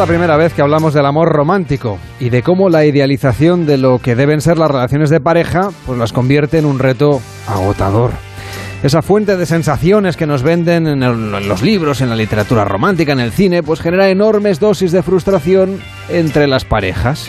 la 0.00 0.06
primera 0.06 0.38
vez 0.38 0.54
que 0.54 0.62
hablamos 0.62 0.94
del 0.94 1.04
amor 1.04 1.28
romántico 1.28 1.98
y 2.18 2.30
de 2.30 2.42
cómo 2.42 2.70
la 2.70 2.86
idealización 2.86 3.66
de 3.66 3.76
lo 3.76 3.98
que 3.98 4.14
deben 4.14 4.40
ser 4.40 4.56
las 4.56 4.70
relaciones 4.70 5.10
de 5.10 5.20
pareja 5.20 5.72
pues 5.84 5.98
las 5.98 6.14
convierte 6.14 6.56
en 6.56 6.64
un 6.64 6.78
reto 6.78 7.20
agotador. 7.46 8.12
Esa 8.82 9.02
fuente 9.02 9.36
de 9.36 9.44
sensaciones 9.44 10.16
que 10.16 10.24
nos 10.24 10.42
venden 10.42 10.86
en, 10.86 11.02
en, 11.02 11.46
los 11.46 11.60
libros, 11.60 12.00
en 12.00 12.08
la 12.08 12.16
literatura 12.16 12.64
romántica, 12.64 13.12
en 13.12 13.20
el 13.20 13.30
cine, 13.30 13.62
pues 13.62 13.82
genera 13.82 14.08
enormes 14.08 14.58
dosis 14.58 14.90
de 14.90 15.02
frustración 15.02 15.80
entre 16.08 16.46
las 16.46 16.64
parejas. 16.64 17.28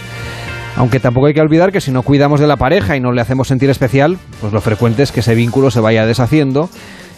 Aunque 0.77 1.01
tampoco 1.01 1.27
hay 1.27 1.33
que 1.33 1.41
olvidar 1.41 1.73
que 1.73 1.81
si 1.81 1.91
no 1.91 2.03
cuidamos 2.03 2.39
de 2.39 2.47
la 2.47 2.55
pareja 2.55 2.95
y 2.95 3.01
no 3.01 3.11
le 3.11 3.19
hacemos 3.19 3.49
sentir 3.49 3.69
especial, 3.69 4.17
pues 4.39 4.53
lo 4.53 4.61
frecuente 4.61 5.03
es 5.03 5.11
que 5.11 5.19
ese 5.19 5.35
vínculo 5.35 5.71
se 5.71 5.81
vaya 5.81 6.05
deshaciendo 6.05 6.69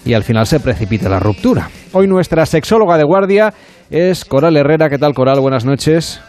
y 0.05 0.13
al 0.13 0.23
final 0.23 0.45
se 0.45 0.59
precipite 0.59 1.09
la 1.09 1.19
ruptura. 1.19 1.69
Hoy 1.93 2.07
nuestra 2.07 2.45
sexóloga 2.45 2.97
de 2.97 3.03
guardia 3.03 3.53
es 3.89 4.25
Coral 4.25 4.57
Herrera. 4.57 4.89
¿Qué 4.89 4.97
tal, 4.97 5.13
Coral? 5.13 5.39
Buenas 5.39 5.65
noches. 5.65 6.21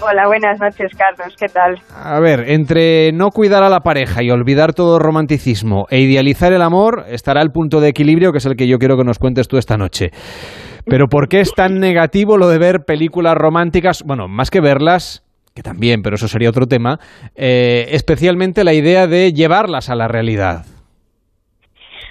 Hola, 0.00 0.26
buenas 0.26 0.60
noches, 0.60 0.92
Carlos. 0.96 1.34
¿Qué 1.38 1.46
tal? 1.46 1.80
A 1.94 2.20
ver, 2.20 2.50
entre 2.50 3.12
no 3.12 3.30
cuidar 3.30 3.62
a 3.62 3.70
la 3.70 3.80
pareja 3.80 4.22
y 4.22 4.30
olvidar 4.30 4.74
todo 4.74 4.98
romanticismo 4.98 5.86
e 5.88 6.00
idealizar 6.00 6.52
el 6.52 6.60
amor, 6.60 7.06
estará 7.08 7.40
el 7.40 7.50
punto 7.50 7.80
de 7.80 7.88
equilibrio 7.88 8.30
que 8.30 8.38
es 8.38 8.46
el 8.46 8.56
que 8.56 8.68
yo 8.68 8.78
quiero 8.78 8.98
que 8.98 9.04
nos 9.04 9.18
cuentes 9.18 9.48
tú 9.48 9.56
esta 9.56 9.78
noche. 9.78 10.10
Pero 10.84 11.06
¿por 11.08 11.28
qué 11.28 11.40
es 11.40 11.52
tan 11.54 11.80
negativo 11.80 12.36
lo 12.36 12.48
de 12.48 12.58
ver 12.58 12.84
películas 12.86 13.34
románticas? 13.36 14.02
Bueno, 14.04 14.28
más 14.28 14.50
que 14.50 14.60
verlas, 14.60 15.24
que 15.54 15.62
también, 15.62 16.02
pero 16.02 16.16
eso 16.16 16.28
sería 16.28 16.50
otro 16.50 16.66
tema, 16.66 16.98
eh, 17.34 17.86
especialmente 17.90 18.64
la 18.64 18.74
idea 18.74 19.06
de 19.06 19.32
llevarlas 19.32 19.88
a 19.88 19.94
la 19.94 20.08
realidad. 20.08 20.66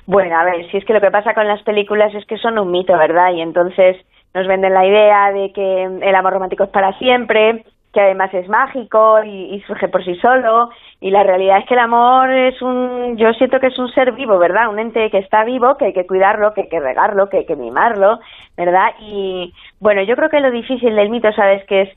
Bueno, 0.08 0.38
a 0.38 0.44
ver, 0.44 0.70
si 0.70 0.78
es 0.78 0.86
que 0.86 0.94
lo 0.94 1.02
que 1.02 1.12
pasa 1.12 1.34
con 1.34 1.48
las 1.48 1.64
películas 1.64 2.14
es 2.14 2.26
que 2.26 2.38
son 2.38 2.60
un 2.60 2.72
mito, 2.72 2.96
¿verdad? 2.98 3.34
Y 3.34 3.42
entonces 3.42 3.98
nos 4.34 4.48
venden 4.48 4.74
la 4.74 4.86
idea 4.86 5.32
de 5.32 5.52
que 5.52 5.84
el 5.84 6.16
amor 6.16 6.34
romántico 6.34 6.66
es 6.66 6.70
para 6.70 6.98
siempre, 7.00 7.64
que 7.92 8.02
además 8.02 8.32
es 8.34 8.48
mágico 8.50 9.24
y, 9.24 9.56
y, 9.56 9.62
surge 9.62 9.88
por 9.88 10.04
sí 10.04 10.16
solo. 10.16 10.70
Y 11.00 11.10
la 11.10 11.24
realidad 11.24 11.60
es 11.60 11.66
que 11.66 11.74
el 11.74 11.80
amor 11.80 12.30
es 12.30 12.62
un, 12.62 13.16
yo 13.18 13.34
siento 13.34 13.60
que 13.60 13.68
es 13.68 13.80
un 13.80 13.88
ser 13.94 14.12
vivo, 14.12 14.38
¿verdad? 14.38 14.70
Un 14.70 14.80
ente 14.80 15.10
que 15.10 15.20
está 15.20 15.46
vivo, 15.46 15.78
que 15.78 15.86
hay 15.86 15.94
que 15.94 16.06
cuidarlo, 16.06 16.54
que 16.54 16.62
hay 16.62 16.70
que 16.70 16.82
regarlo, 16.82 17.30
que 17.30 17.38
hay 17.38 17.46
que 17.46 17.56
mimarlo, 17.56 18.20
¿verdad? 18.58 18.90
Y 19.00 19.54
bueno, 19.80 20.04
yo 20.04 20.16
creo 20.18 20.30
que 20.30 20.42
lo 20.42 20.52
difícil 20.52 20.94
del 20.94 21.10
mito, 21.10 21.32
¿sabes? 21.32 21.64
Que 21.66 21.84
es 21.84 21.90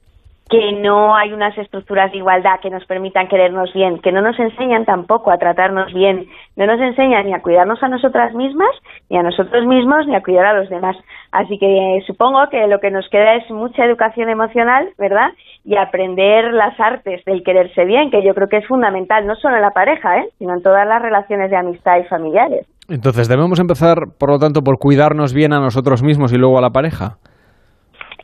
que 0.48 0.72
no 0.80 1.14
hay 1.14 1.32
unas 1.32 1.56
estructuras 1.58 2.10
de 2.10 2.18
igualdad 2.18 2.60
que 2.62 2.70
nos 2.70 2.84
permitan 2.86 3.28
querernos 3.28 3.72
bien, 3.74 4.00
que 4.00 4.12
no 4.12 4.22
nos 4.22 4.38
enseñan 4.38 4.84
tampoco 4.84 5.30
a 5.30 5.38
tratarnos 5.38 5.92
bien, 5.92 6.27
no 6.56 6.66
nos 6.66 6.80
enseñan 6.80 7.27
ni 7.27 7.34
a 7.34 7.42
cuidarnos 7.42 7.82
a 7.82 7.88
nosotras 7.88 8.34
mismas, 8.34 8.70
ni 9.10 9.18
a 9.18 9.22
nosotros 9.22 9.66
mismos, 9.66 10.06
ni 10.06 10.14
a 10.14 10.22
cuidar 10.22 10.46
a 10.46 10.58
los 10.58 10.70
demás. 10.70 10.96
Así 11.32 11.58
que 11.58 12.02
supongo 12.06 12.48
que 12.50 12.66
lo 12.66 12.80
que 12.80 12.90
nos 12.90 13.08
queda 13.10 13.34
es 13.34 13.50
mucha 13.50 13.84
educación 13.84 14.30
emocional, 14.30 14.88
¿verdad? 14.96 15.32
Y 15.64 15.77
aprender 15.77 16.52
las 16.55 16.78
artes 16.80 17.22
del 17.27 17.42
quererse 17.42 17.84
bien, 17.84 18.10
que 18.10 18.24
yo 18.24 18.34
creo 18.34 18.48
que 18.48 18.58
es 18.58 18.66
fundamental, 18.66 19.27
no 19.27 19.34
solo 19.36 19.56
en 19.56 19.62
la 19.62 19.70
pareja, 19.70 20.18
¿eh? 20.18 20.28
sino 20.38 20.55
en 20.55 20.62
todas 20.62 20.86
las 20.86 21.02
relaciones 21.02 21.50
de 21.50 21.56
amistad 21.56 21.98
y 21.98 22.05
familiares. 22.05 22.66
Entonces, 22.88 23.28
debemos 23.28 23.60
empezar, 23.60 23.96
por 24.18 24.30
lo 24.30 24.38
tanto, 24.38 24.62
por 24.62 24.78
cuidarnos 24.78 25.34
bien 25.34 25.52
a 25.52 25.60
nosotros 25.60 26.02
mismos 26.02 26.33
y 26.33 26.38
luego 26.38 26.56
a 26.56 26.62
la 26.62 26.70
pareja. 26.70 27.18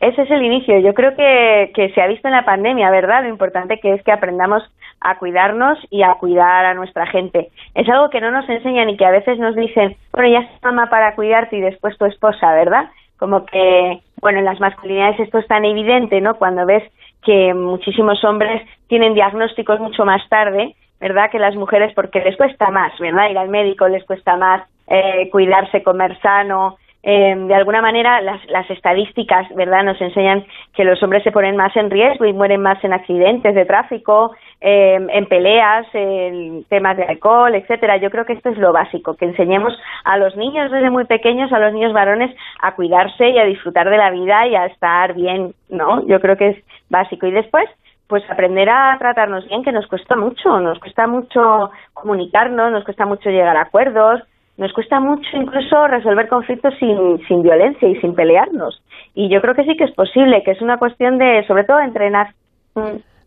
Ese 0.01 0.23
es 0.23 0.31
el 0.31 0.43
inicio. 0.43 0.79
Yo 0.79 0.93
creo 0.93 1.15
que, 1.15 1.71
que 1.73 1.89
se 1.89 2.01
ha 2.01 2.07
visto 2.07 2.27
en 2.27 2.33
la 2.33 2.45
pandemia, 2.45 2.91
¿verdad? 2.91 3.23
Lo 3.23 3.29
importante 3.29 3.79
que 3.79 3.93
es 3.93 4.03
que 4.03 4.11
aprendamos 4.11 4.63
a 5.01 5.17
cuidarnos 5.17 5.77
y 5.89 6.03
a 6.03 6.15
cuidar 6.15 6.65
a 6.65 6.73
nuestra 6.73 7.05
gente. 7.07 7.49
Es 7.75 7.87
algo 7.89 8.09
que 8.09 8.21
no 8.21 8.31
nos 8.31 8.47
enseñan 8.49 8.89
y 8.89 8.97
que 8.97 9.05
a 9.05 9.11
veces 9.11 9.37
nos 9.37 9.55
dicen, 9.55 9.95
bueno, 10.11 10.29
ya 10.29 10.39
es 10.39 10.63
mamá 10.63 10.89
para 10.89 11.15
cuidarte 11.15 11.57
y 11.57 11.61
después 11.61 11.97
tu 11.97 12.05
esposa, 12.05 12.53
¿verdad? 12.53 12.89
Como 13.17 13.45
que, 13.45 13.99
bueno, 14.21 14.39
en 14.39 14.45
las 14.45 14.59
masculinidades 14.59 15.19
esto 15.19 15.37
es 15.37 15.47
tan 15.47 15.63
evidente, 15.63 16.19
¿no? 16.21 16.35
Cuando 16.35 16.65
ves 16.65 16.83
que 17.23 17.53
muchísimos 17.53 18.23
hombres 18.23 18.61
tienen 18.87 19.13
diagnósticos 19.13 19.79
mucho 19.79 20.05
más 20.05 20.27
tarde, 20.29 20.75
¿verdad? 20.99 21.29
Que 21.29 21.39
las 21.39 21.55
mujeres 21.55 21.93
porque 21.93 22.21
les 22.21 22.35
cuesta 22.37 22.69
más, 22.69 22.97
¿verdad? 22.99 23.29
Ir 23.29 23.37
al 23.37 23.49
médico 23.49 23.87
les 23.87 24.03
cuesta 24.05 24.37
más, 24.37 24.63
eh, 24.87 25.29
cuidarse, 25.31 25.83
comer 25.83 26.19
sano, 26.19 26.77
eh, 27.07 27.35
de 27.37 27.53
alguna 27.53 27.83
manera 27.83 28.19
las, 28.19 28.43
las, 28.49 28.67
estadísticas 28.71 29.47
verdad 29.53 29.83
nos 29.83 30.01
enseñan 30.01 30.43
que 30.73 30.83
los 30.83 31.03
hombres 31.03 31.21
se 31.21 31.31
ponen 31.31 31.55
más 31.55 31.75
en 31.77 31.91
riesgo 31.91 32.25
y 32.25 32.33
mueren 32.33 32.63
más 32.63 32.83
en 32.83 32.93
accidentes 32.93 33.53
de 33.53 33.63
tráfico 33.63 34.35
eh, 34.59 34.95
en 34.95 35.25
peleas 35.27 35.85
en 35.93 36.63
temas 36.63 36.97
de 36.97 37.03
alcohol 37.03 37.53
etcétera. 37.53 37.97
Yo 37.97 38.09
creo 38.09 38.25
que 38.25 38.33
esto 38.33 38.49
es 38.49 38.57
lo 38.57 38.73
básico 38.73 39.15
que 39.15 39.25
enseñemos 39.25 39.71
a 40.03 40.17
los 40.17 40.35
niños 40.35 40.71
desde 40.71 40.89
muy 40.89 41.05
pequeños 41.05 41.53
a 41.53 41.59
los 41.59 41.73
niños 41.73 41.93
varones 41.93 42.35
a 42.59 42.73
cuidarse 42.73 43.29
y 43.29 43.37
a 43.37 43.45
disfrutar 43.45 43.87
de 43.87 43.97
la 43.97 44.09
vida 44.09 44.47
y 44.47 44.55
a 44.55 44.65
estar 44.65 45.13
bien 45.13 45.53
no 45.69 46.03
yo 46.07 46.19
creo 46.19 46.37
que 46.37 46.47
es 46.47 46.57
básico. 46.89 47.27
Y 47.27 47.31
después 47.31 47.69
pues 48.07 48.23
aprender 48.31 48.67
a 48.67 48.97
tratarnos 48.97 49.47
bien 49.47 49.63
que 49.63 49.71
nos 49.71 49.85
cuesta 49.85 50.15
mucho 50.15 50.59
nos 50.59 50.79
cuesta 50.79 51.05
mucho 51.05 51.69
comunicarnos 51.93 52.71
nos 52.71 52.83
cuesta 52.83 53.05
mucho 53.05 53.29
llegar 53.29 53.57
a 53.57 53.61
acuerdos 53.61 54.23
nos 54.57 54.71
cuesta 54.73 54.99
mucho 54.99 55.27
incluso 55.33 55.87
resolver 55.87 56.27
conflictos 56.27 56.73
sin, 56.79 57.19
sin 57.27 57.43
violencia 57.43 57.87
y 57.87 57.95
sin 57.97 58.15
pelearnos. 58.15 58.81
Y 59.13 59.29
yo 59.29 59.41
creo 59.41 59.55
que 59.55 59.65
sí 59.65 59.75
que 59.75 59.83
es 59.85 59.93
posible, 59.93 60.43
que 60.43 60.51
es 60.51 60.61
una 60.61 60.77
cuestión 60.77 61.17
de, 61.17 61.45
sobre 61.47 61.63
todo, 61.63 61.79
entrenar. 61.79 62.33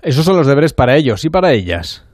Esos 0.02 0.24
son 0.24 0.36
los 0.36 0.46
deberes 0.46 0.72
para 0.72 0.96
ellos 0.96 1.24
y 1.24 1.30
para 1.30 1.52
ellas. 1.52 2.04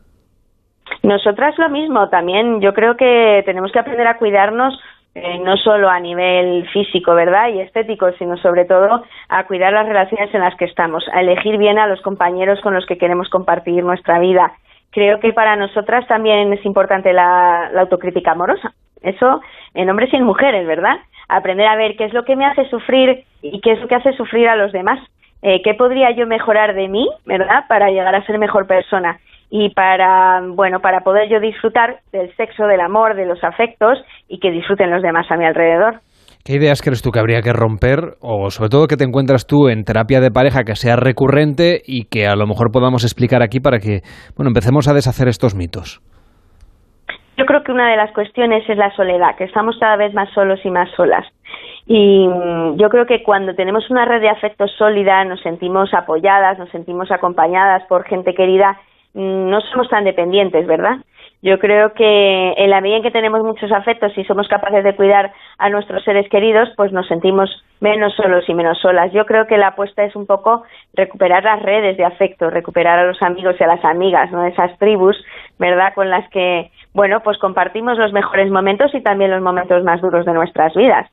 Nosotras 1.02 1.54
lo 1.58 1.68
mismo, 1.68 2.08
también 2.08 2.60
yo 2.60 2.72
creo 2.72 2.96
que 2.96 3.42
tenemos 3.44 3.72
que 3.72 3.78
aprender 3.78 4.06
a 4.06 4.16
cuidarnos 4.16 4.74
eh, 5.14 5.38
no 5.38 5.56
solo 5.56 5.88
a 5.88 6.00
nivel 6.00 6.68
físico, 6.70 7.14
¿verdad? 7.14 7.48
Y 7.50 7.60
estético, 7.60 8.10
sino 8.18 8.36
sobre 8.38 8.64
todo 8.64 9.04
a 9.28 9.46
cuidar 9.46 9.72
las 9.72 9.86
relaciones 9.86 10.34
en 10.34 10.40
las 10.40 10.56
que 10.56 10.64
estamos, 10.64 11.04
a 11.12 11.20
elegir 11.20 11.56
bien 11.56 11.78
a 11.78 11.86
los 11.86 12.00
compañeros 12.00 12.60
con 12.62 12.74
los 12.74 12.84
que 12.86 12.98
queremos 12.98 13.28
compartir 13.28 13.84
nuestra 13.84 14.18
vida. 14.18 14.52
Creo 14.90 15.20
que 15.20 15.32
para 15.32 15.54
nosotras 15.56 16.06
también 16.08 16.52
es 16.52 16.64
importante 16.64 17.12
la, 17.12 17.70
la 17.72 17.82
autocrítica 17.82 18.32
amorosa. 18.32 18.72
Eso 19.04 19.40
en 19.74 19.90
hombres 19.90 20.12
y 20.12 20.16
en 20.16 20.24
mujeres, 20.24 20.66
¿verdad? 20.66 20.96
Aprender 21.28 21.66
a 21.66 21.76
ver 21.76 21.96
qué 21.96 22.04
es 22.04 22.12
lo 22.12 22.24
que 22.24 22.36
me 22.36 22.46
hace 22.46 22.68
sufrir 22.68 23.24
y 23.42 23.60
qué 23.60 23.72
es 23.72 23.80
lo 23.80 23.86
que 23.86 23.94
hace 23.94 24.12
sufrir 24.14 24.48
a 24.48 24.56
los 24.56 24.72
demás. 24.72 24.98
Eh, 25.42 25.60
¿Qué 25.62 25.74
podría 25.74 26.10
yo 26.10 26.26
mejorar 26.26 26.74
de 26.74 26.88
mí, 26.88 27.06
verdad? 27.26 27.64
Para 27.68 27.90
llegar 27.90 28.14
a 28.14 28.24
ser 28.24 28.38
mejor 28.38 28.66
persona 28.66 29.18
y 29.50 29.68
para, 29.74 30.40
bueno, 30.54 30.80
para 30.80 31.00
poder 31.00 31.28
yo 31.28 31.38
disfrutar 31.38 31.98
del 32.12 32.34
sexo, 32.36 32.66
del 32.66 32.80
amor, 32.80 33.14
de 33.14 33.26
los 33.26 33.44
afectos 33.44 33.98
y 34.26 34.40
que 34.40 34.50
disfruten 34.50 34.90
los 34.90 35.02
demás 35.02 35.30
a 35.30 35.36
mi 35.36 35.44
alrededor. 35.44 36.00
¿Qué 36.44 36.54
ideas 36.54 36.82
crees 36.82 37.02
tú 37.02 37.10
que 37.10 37.20
habría 37.20 37.40
que 37.40 37.52
romper 37.52 38.16
o 38.20 38.50
sobre 38.50 38.68
todo 38.68 38.86
que 38.86 38.96
te 38.96 39.04
encuentras 39.04 39.46
tú 39.46 39.68
en 39.68 39.84
terapia 39.84 40.20
de 40.20 40.30
pareja 40.30 40.64
que 40.64 40.76
sea 40.76 40.96
recurrente 40.96 41.80
y 41.86 42.04
que 42.04 42.26
a 42.26 42.36
lo 42.36 42.46
mejor 42.46 42.70
podamos 42.70 43.04
explicar 43.04 43.42
aquí 43.42 43.60
para 43.60 43.78
que, 43.78 44.00
bueno, 44.36 44.48
empecemos 44.48 44.88
a 44.88 44.92
deshacer 44.92 45.28
estos 45.28 45.54
mitos? 45.54 46.02
Yo 47.36 47.46
creo 47.46 47.64
que 47.64 47.72
una 47.72 47.90
de 47.90 47.96
las 47.96 48.12
cuestiones 48.12 48.68
es 48.68 48.76
la 48.76 48.94
soledad, 48.94 49.36
que 49.36 49.44
estamos 49.44 49.76
cada 49.78 49.96
vez 49.96 50.14
más 50.14 50.30
solos 50.30 50.60
y 50.64 50.70
más 50.70 50.88
solas. 50.92 51.26
Y 51.86 52.28
yo 52.76 52.88
creo 52.88 53.06
que 53.06 53.22
cuando 53.22 53.54
tenemos 53.54 53.90
una 53.90 54.04
red 54.04 54.20
de 54.20 54.28
afectos 54.28 54.70
sólida, 54.78 55.24
nos 55.24 55.40
sentimos 55.42 55.92
apoyadas, 55.92 56.58
nos 56.58 56.70
sentimos 56.70 57.10
acompañadas 57.10 57.82
por 57.88 58.04
gente 58.04 58.34
querida, 58.34 58.78
no 59.14 59.60
somos 59.60 59.88
tan 59.88 60.04
dependientes, 60.04 60.66
¿verdad? 60.66 60.98
Yo 61.44 61.58
creo 61.58 61.92
que 61.92 62.54
en 62.56 62.70
la 62.70 62.80
medida 62.80 62.96
en 62.96 63.02
que 63.02 63.10
tenemos 63.10 63.44
muchos 63.44 63.70
afectos 63.70 64.16
y 64.16 64.24
somos 64.24 64.48
capaces 64.48 64.82
de 64.82 64.96
cuidar 64.96 65.30
a 65.58 65.68
nuestros 65.68 66.02
seres 66.02 66.26
queridos, 66.30 66.70
pues 66.74 66.90
nos 66.90 67.06
sentimos 67.06 67.50
menos 67.80 68.14
solos 68.14 68.48
y 68.48 68.54
menos 68.54 68.78
solas. 68.80 69.12
Yo 69.12 69.26
creo 69.26 69.46
que 69.46 69.58
la 69.58 69.68
apuesta 69.68 70.04
es 70.04 70.16
un 70.16 70.24
poco 70.24 70.62
recuperar 70.94 71.44
las 71.44 71.60
redes 71.60 71.98
de 71.98 72.04
afecto, 72.06 72.48
recuperar 72.48 72.98
a 72.98 73.04
los 73.04 73.20
amigos 73.20 73.56
y 73.60 73.62
a 73.62 73.66
las 73.66 73.84
amigas, 73.84 74.32
¿no? 74.32 74.46
Esas 74.46 74.78
tribus, 74.78 75.22
¿verdad? 75.58 75.92
Con 75.94 76.08
las 76.08 76.26
que, 76.30 76.70
bueno, 76.94 77.20
pues 77.20 77.36
compartimos 77.36 77.98
los 77.98 78.14
mejores 78.14 78.50
momentos 78.50 78.94
y 78.94 79.02
también 79.02 79.30
los 79.30 79.42
momentos 79.42 79.84
más 79.84 80.00
duros 80.00 80.24
de 80.24 80.32
nuestras 80.32 80.74
vidas. 80.74 81.10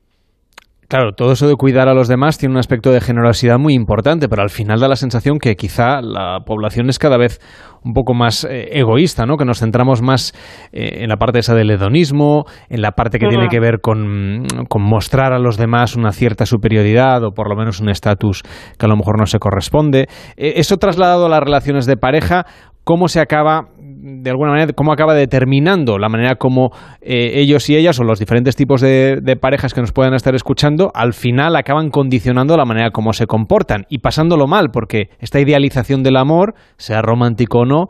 Claro, 0.92 1.14
todo 1.14 1.32
eso 1.32 1.48
de 1.48 1.56
cuidar 1.56 1.88
a 1.88 1.94
los 1.94 2.10
demás 2.10 2.38
tiene 2.38 2.52
un 2.52 2.60
aspecto 2.60 2.92
de 2.92 3.00
generosidad 3.00 3.58
muy 3.58 3.74
importante, 3.74 4.28
pero 4.28 4.42
al 4.42 4.50
final 4.50 4.82
da 4.82 4.90
la 4.90 4.98
sensación 4.98 5.40
que 5.40 5.56
quizá 5.56 6.02
la 6.02 6.40
población 6.46 6.90
es 6.90 7.00
cada 7.00 7.16
vez 7.16 7.40
un 7.82 7.94
poco 7.94 8.14
más 8.14 8.44
eh, 8.44 8.72
egoísta, 8.74 9.26
¿no? 9.26 9.38
Que 9.38 9.46
nos 9.46 9.60
centramos 9.60 10.02
más 10.02 10.34
eh, 10.74 10.98
en 11.04 11.08
la 11.08 11.16
parte 11.16 11.40
esa 11.40 11.56
del 11.56 11.72
hedonismo, 11.72 12.44
en 12.68 12.82
la 12.82 12.92
parte 12.92 13.20
que 13.20 13.30
tiene 13.30 13.48
que 13.48 13.62
ver 13.62 13.80
con, 13.80 14.44
con, 14.68 14.82
mostrar 14.82 15.32
a 15.32 15.40
los 15.40 15.56
demás 15.56 15.96
una 15.96 16.12
cierta 16.12 16.46
superioridad 16.46 17.24
o 17.24 17.32
por 17.32 17.50
lo 17.50 17.56
menos 17.56 17.80
un 17.80 17.88
estatus 17.88 18.44
que 18.78 18.86
a 18.86 18.90
lo 18.90 18.98
mejor 18.98 19.18
no 19.18 19.28
se 19.28 19.40
corresponde. 19.40 20.10
Eh, 20.36 20.56
eso 20.58 20.76
trasladado 20.76 21.28
a 21.28 21.30
las 21.30 21.40
relaciones 21.40 21.86
de 21.86 21.96
pareja, 21.96 22.46
¿cómo 22.84 23.08
se 23.08 23.22
acaba 23.22 23.70
de 24.02 24.30
alguna 24.32 24.52
manera, 24.52 24.74
cómo 24.76 24.92
acaba 24.92 25.14
determinando 25.14 26.00
la 26.00 26.10
manera 26.10 26.36
como 26.36 26.72
eh, 27.02 27.34
ellos 27.36 27.70
y 27.70 27.76
ellas 27.76 28.00
o 28.00 28.04
los 28.04 28.20
diferentes 28.20 28.56
tipos 28.56 28.82
de, 28.82 29.22
parejas 29.40 29.74
que 29.74 29.82
nos 29.82 29.94
puedan 29.94 30.14
estar 30.14 30.34
escuchando, 30.34 30.92
al 30.96 31.14
final 31.14 31.56
acaban 31.56 31.90
condicionando 31.90 32.58
la 32.58 32.66
manera 32.66 32.90
como 32.92 33.14
se 33.14 33.28
comportan 33.28 33.86
y 33.90 34.00
pasándolo 34.00 34.48
mal, 34.48 34.70
porque 34.74 35.10
esta 35.20 35.40
idealización 35.40 36.04
del 36.04 36.18
amor, 36.18 36.54
sea 36.78 37.02
romántico 37.02 37.60
o 37.60 37.66
no, 37.66 37.88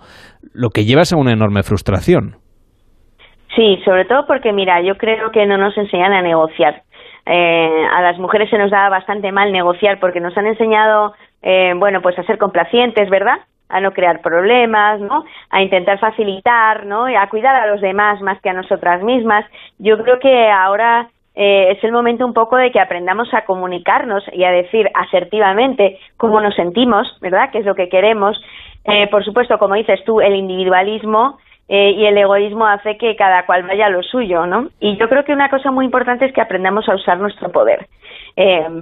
lo 0.54 0.70
que 0.70 0.84
lleva 0.84 1.04
es 1.04 1.14
a 1.14 1.18
una 1.18 1.32
enorme 1.32 1.64
frustración. 1.64 2.36
Sí, 3.56 3.82
sobre 3.86 4.06
todo 4.06 4.26
porque, 4.28 4.52
mira, 4.54 4.82
yo 4.82 4.98
creo 4.98 5.32
que 5.32 5.46
no 5.46 5.58
nos 5.58 5.78
enseñan 5.78 6.14
a 6.14 6.22
negociar. 6.22 6.84
Eh, 7.26 7.86
a 7.94 8.02
las 8.02 8.18
mujeres 8.18 8.50
se 8.50 8.58
nos 8.58 8.72
da 8.72 8.90
bastante 8.90 9.32
mal 9.32 9.52
negociar 9.52 10.00
porque 10.00 10.20
nos 10.20 10.36
han 10.38 10.48
enseñado 10.48 11.14
eh, 11.42 11.74
bueno, 11.76 12.02
pues 12.02 12.18
a 12.20 12.24
ser 12.24 12.38
complacientes, 12.38 13.10
¿verdad? 13.10 13.40
A 13.72 13.80
no 13.82 13.92
crear 13.92 14.22
problemas, 14.22 15.00
¿no? 15.00 15.24
A 15.50 15.62
intentar 15.62 16.00
facilitar, 16.00 16.86
¿no? 16.86 17.06
A 17.06 17.30
cuidar 17.30 17.56
a 17.56 17.68
los 17.68 17.82
demás 17.82 18.22
más 18.22 18.40
que 18.42 18.50
a 18.50 18.54
nosotras 18.54 19.02
mismas. 19.04 19.46
Yo 19.80 19.98
creo 20.04 20.20
que 20.20 20.50
ahora 20.50 21.10
eh, 21.34 21.72
es 21.72 21.84
el 21.84 21.92
momento 21.92 22.26
un 22.26 22.34
poco 22.34 22.58
de 22.58 22.72
que 22.72 22.80
aprendamos 22.80 23.34
a 23.34 23.46
comunicarnos 23.46 24.24
y 24.34 24.44
a 24.44 24.52
decir 24.52 24.90
asertivamente 24.94 25.98
cómo 26.18 26.42
nos 26.42 26.56
sentimos, 26.56 27.08
¿verdad? 27.22 27.50
¿Qué 27.52 27.60
es 27.60 27.66
lo 27.66 27.76
que 27.76 27.90
queremos? 27.90 28.42
Eh, 28.84 29.08
por 29.08 29.24
supuesto, 29.24 29.58
como 29.58 29.76
dices 29.76 30.04
tú, 30.06 30.20
el 30.20 30.36
individualismo 30.36 31.38
eh, 31.70 31.92
y 31.92 32.06
el 32.06 32.18
egoísmo 32.18 32.66
hace 32.68 32.98
que 32.98 33.16
cada 33.16 33.46
cual 33.46 33.64
vaya 33.64 33.86
a 33.86 33.90
lo 33.90 34.04
suyo, 34.04 34.46
¿no? 34.46 34.68
Y 34.82 34.98
yo 34.98 35.08
creo 35.08 35.24
que 35.24 35.32
una 35.32 35.50
cosa 35.50 35.72
muy 35.72 35.86
importante 35.86 36.26
es 36.26 36.34
que 36.34 36.42
aprendamos 36.42 36.90
a 36.90 36.96
usar 36.96 37.18
nuestro 37.18 37.50
poder 37.52 37.88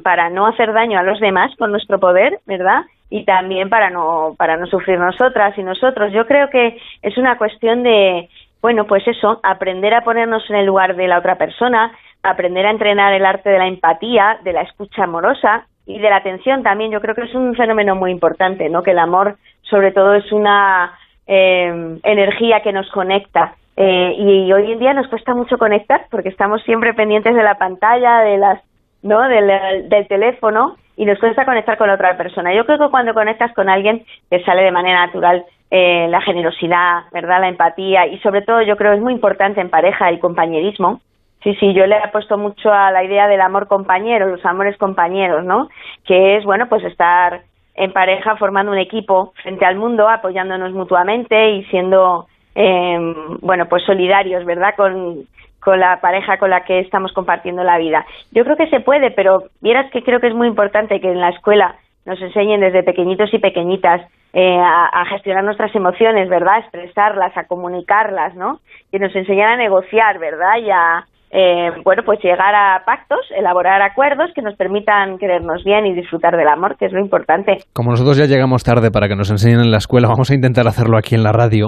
para 0.03 0.29
no 0.29 0.45
hacer 0.45 0.73
daño 0.73 0.99
a 0.99 1.03
los 1.03 1.19
demás 1.19 1.51
con 1.57 1.71
nuestro 1.71 1.99
poder, 1.99 2.39
¿verdad? 2.45 2.83
Y 3.09 3.25
también 3.25 3.69
para 3.69 3.89
no 3.89 4.35
para 4.37 4.57
no 4.57 4.67
sufrir 4.67 4.99
nosotras 4.99 5.57
y 5.57 5.63
nosotros. 5.63 6.13
Yo 6.13 6.27
creo 6.27 6.49
que 6.49 6.77
es 7.01 7.17
una 7.17 7.37
cuestión 7.37 7.83
de 7.83 8.29
bueno, 8.61 8.85
pues 8.85 9.07
eso, 9.07 9.39
aprender 9.43 9.93
a 9.93 10.03
ponernos 10.03 10.43
en 10.49 10.57
el 10.57 10.65
lugar 10.65 10.95
de 10.95 11.07
la 11.07 11.19
otra 11.19 11.37
persona, 11.37 11.91
aprender 12.23 12.65
a 12.65 12.71
entrenar 12.71 13.13
el 13.13 13.25
arte 13.25 13.49
de 13.49 13.57
la 13.57 13.67
empatía, 13.67 14.39
de 14.43 14.53
la 14.53 14.61
escucha 14.61 15.05
amorosa 15.05 15.65
y 15.85 15.99
de 15.99 16.09
la 16.09 16.17
atención 16.17 16.61
también. 16.61 16.91
Yo 16.91 16.99
creo 16.99 17.15
que 17.15 17.23
es 17.23 17.33
un 17.33 17.55
fenómeno 17.55 17.95
muy 17.95 18.11
importante, 18.11 18.67
¿no? 18.69 18.83
Que 18.83 18.91
el 18.91 18.99
amor, 18.99 19.37
sobre 19.61 19.91
todo, 19.91 20.13
es 20.13 20.29
una 20.33 20.93
eh, 21.25 21.97
energía 22.03 22.61
que 22.61 22.73
nos 22.73 22.89
conecta. 22.91 23.55
Eh, 23.77 24.13
y, 24.17 24.51
hoy 24.51 24.73
en 24.73 24.79
día 24.79 24.93
nos 24.93 25.07
cuesta 25.07 25.33
mucho 25.33 25.57
conectar 25.57 26.07
porque 26.11 26.27
estamos 26.27 26.61
siempre 26.63 26.93
pendientes 26.93 27.33
de 27.33 27.43
la 27.43 27.57
pantalla, 27.57 28.19
de 28.19 28.37
las, 28.37 28.61
¿no? 29.03 29.21
Del, 29.29 29.87
del 29.87 30.07
teléfono 30.09 30.75
y 30.99 31.05
nos 31.05 31.17
cuesta 31.17 31.45
conectar 31.45 31.77
con 31.77 31.89
otra 31.89 32.17
persona. 32.17 32.53
Yo 32.53 32.65
creo 32.65 32.77
que 32.77 32.89
cuando 32.89 33.13
conectas 33.13 33.53
con 33.53 33.69
alguien 33.69 34.03
que 34.29 34.43
sale 34.43 34.63
de 34.63 34.71
manera 34.71 35.05
natural 35.05 35.45
eh, 35.71 36.07
la 36.09 36.19
generosidad, 36.21 37.03
¿verdad? 37.13 37.39
La 37.39 37.47
empatía 37.47 38.05
y 38.05 38.19
sobre 38.19 38.41
todo 38.41 38.61
yo 38.61 38.75
creo 38.75 38.91
es 38.91 39.01
muy 39.01 39.13
importante 39.13 39.61
en 39.61 39.69
pareja 39.69 40.09
el 40.09 40.19
compañerismo 40.19 40.99
Sí, 41.43 41.55
sí, 41.55 41.73
yo 41.73 41.87
le 41.87 41.95
he 41.95 42.07
puesto 42.09 42.37
mucho 42.37 42.71
a 42.71 42.91
la 42.91 43.03
idea 43.03 43.27
del 43.29 43.39
amor 43.39 43.67
compañero, 43.67 44.27
los 44.27 44.45
amores 44.45 44.77
compañeros, 44.77 45.45
¿no? 45.45 45.69
Que 46.03 46.35
es, 46.35 46.43
bueno, 46.43 46.67
pues 46.67 46.83
estar 46.83 47.43
en 47.75 47.93
pareja 47.93 48.35
formando 48.35 48.73
un 48.73 48.77
equipo 48.77 49.31
frente 49.41 49.65
al 49.65 49.77
mundo, 49.77 50.09
apoyándonos 50.09 50.73
mutuamente 50.73 51.51
y 51.51 51.63
siendo, 51.65 52.27
eh, 52.55 53.15
bueno, 53.39 53.67
pues 53.69 53.83
solidarios, 53.85 54.43
¿verdad? 54.43 54.73
Con, 54.75 55.27
con 55.61 55.79
la 55.79 55.99
pareja 56.01 56.37
con 56.37 56.49
la 56.49 56.63
que 56.63 56.79
estamos 56.79 57.11
compartiendo 57.13 57.63
la 57.63 57.77
vida. 57.77 58.05
Yo 58.31 58.43
creo 58.43 58.57
que 58.57 58.69
se 58.69 58.79
puede, 58.79 59.11
pero 59.11 59.43
vieras 59.61 59.91
que 59.91 60.03
creo 60.03 60.19
que 60.19 60.27
es 60.27 60.35
muy 60.35 60.47
importante 60.47 61.01
que 61.01 61.11
en 61.11 61.19
la 61.19 61.29
escuela 61.29 61.75
nos 62.05 62.21
enseñen 62.21 62.61
desde 62.61 62.83
pequeñitos 62.83 63.33
y 63.33 63.39
pequeñitas 63.39 64.01
eh, 64.33 64.57
a, 64.57 64.85
a, 64.85 65.05
gestionar 65.05 65.43
nuestras 65.43 65.73
emociones, 65.75 66.29
¿verdad? 66.29 66.55
A 66.55 66.59
expresarlas, 66.59 67.35
a 67.35 67.45
comunicarlas, 67.45 68.35
¿no? 68.35 68.59
Que 68.91 68.99
nos 68.99 69.15
enseñen 69.15 69.47
a 69.47 69.55
negociar, 69.57 70.19
¿verdad? 70.19 70.57
Y 70.57 70.69
a, 70.69 71.05
eh, 71.31 71.69
bueno, 71.83 72.01
pues 72.05 72.19
llegar 72.23 72.55
a 72.55 72.83
pactos, 72.85 73.19
elaborar 73.37 73.83
acuerdos 73.83 74.31
que 74.33 74.41
nos 74.41 74.55
permitan 74.55 75.19
querernos 75.19 75.63
bien 75.63 75.85
y 75.85 75.93
disfrutar 75.93 76.35
del 76.35 76.47
amor, 76.47 76.75
que 76.77 76.87
es 76.87 76.91
lo 76.91 76.99
importante. 76.99 77.57
Como 77.73 77.91
nosotros 77.91 78.17
ya 78.17 78.25
llegamos 78.25 78.63
tarde 78.63 78.89
para 78.89 79.07
que 79.07 79.15
nos 79.15 79.29
enseñen 79.29 79.59
en 79.59 79.71
la 79.71 79.77
escuela, 79.77 80.07
vamos 80.09 80.31
a 80.31 80.33
intentar 80.33 80.67
hacerlo 80.67 80.97
aquí 80.97 81.13
en 81.13 81.23
la 81.23 81.31
radio. 81.31 81.67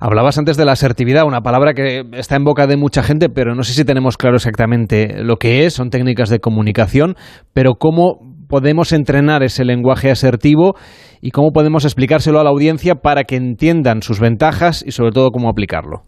Hablabas 0.00 0.38
antes 0.38 0.56
de 0.56 0.64
la 0.64 0.72
asertividad, 0.72 1.24
una 1.24 1.40
palabra 1.40 1.72
que 1.72 2.02
está 2.14 2.34
en 2.34 2.44
boca 2.44 2.66
de 2.66 2.76
mucha 2.76 3.04
gente, 3.04 3.28
pero 3.28 3.54
no 3.54 3.62
sé 3.62 3.74
si 3.74 3.84
tenemos 3.84 4.16
claro 4.16 4.36
exactamente 4.36 5.22
lo 5.22 5.36
que 5.36 5.66
es, 5.66 5.74
son 5.74 5.90
técnicas 5.90 6.28
de 6.28 6.40
comunicación, 6.40 7.14
pero 7.54 7.74
cómo 7.74 8.18
podemos 8.48 8.92
entrenar 8.92 9.44
ese 9.44 9.64
lenguaje 9.64 10.10
asertivo 10.10 10.74
y 11.20 11.30
cómo 11.30 11.52
podemos 11.52 11.84
explicárselo 11.84 12.40
a 12.40 12.44
la 12.44 12.50
audiencia 12.50 12.96
para 12.96 13.22
que 13.24 13.36
entiendan 13.36 14.02
sus 14.02 14.18
ventajas 14.18 14.84
y 14.84 14.90
sobre 14.90 15.12
todo 15.12 15.30
cómo 15.30 15.48
aplicarlo. 15.48 16.02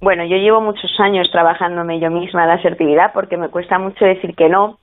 Bueno, 0.00 0.24
yo 0.24 0.36
llevo 0.36 0.60
muchos 0.60 0.92
años 1.00 1.30
trabajándome 1.30 2.00
yo 2.00 2.10
misma 2.10 2.46
la 2.46 2.54
asertividad 2.54 3.12
porque 3.14 3.36
me 3.36 3.48
cuesta 3.48 3.78
mucho 3.78 4.04
decir 4.04 4.34
que 4.34 4.48
no. 4.48 4.78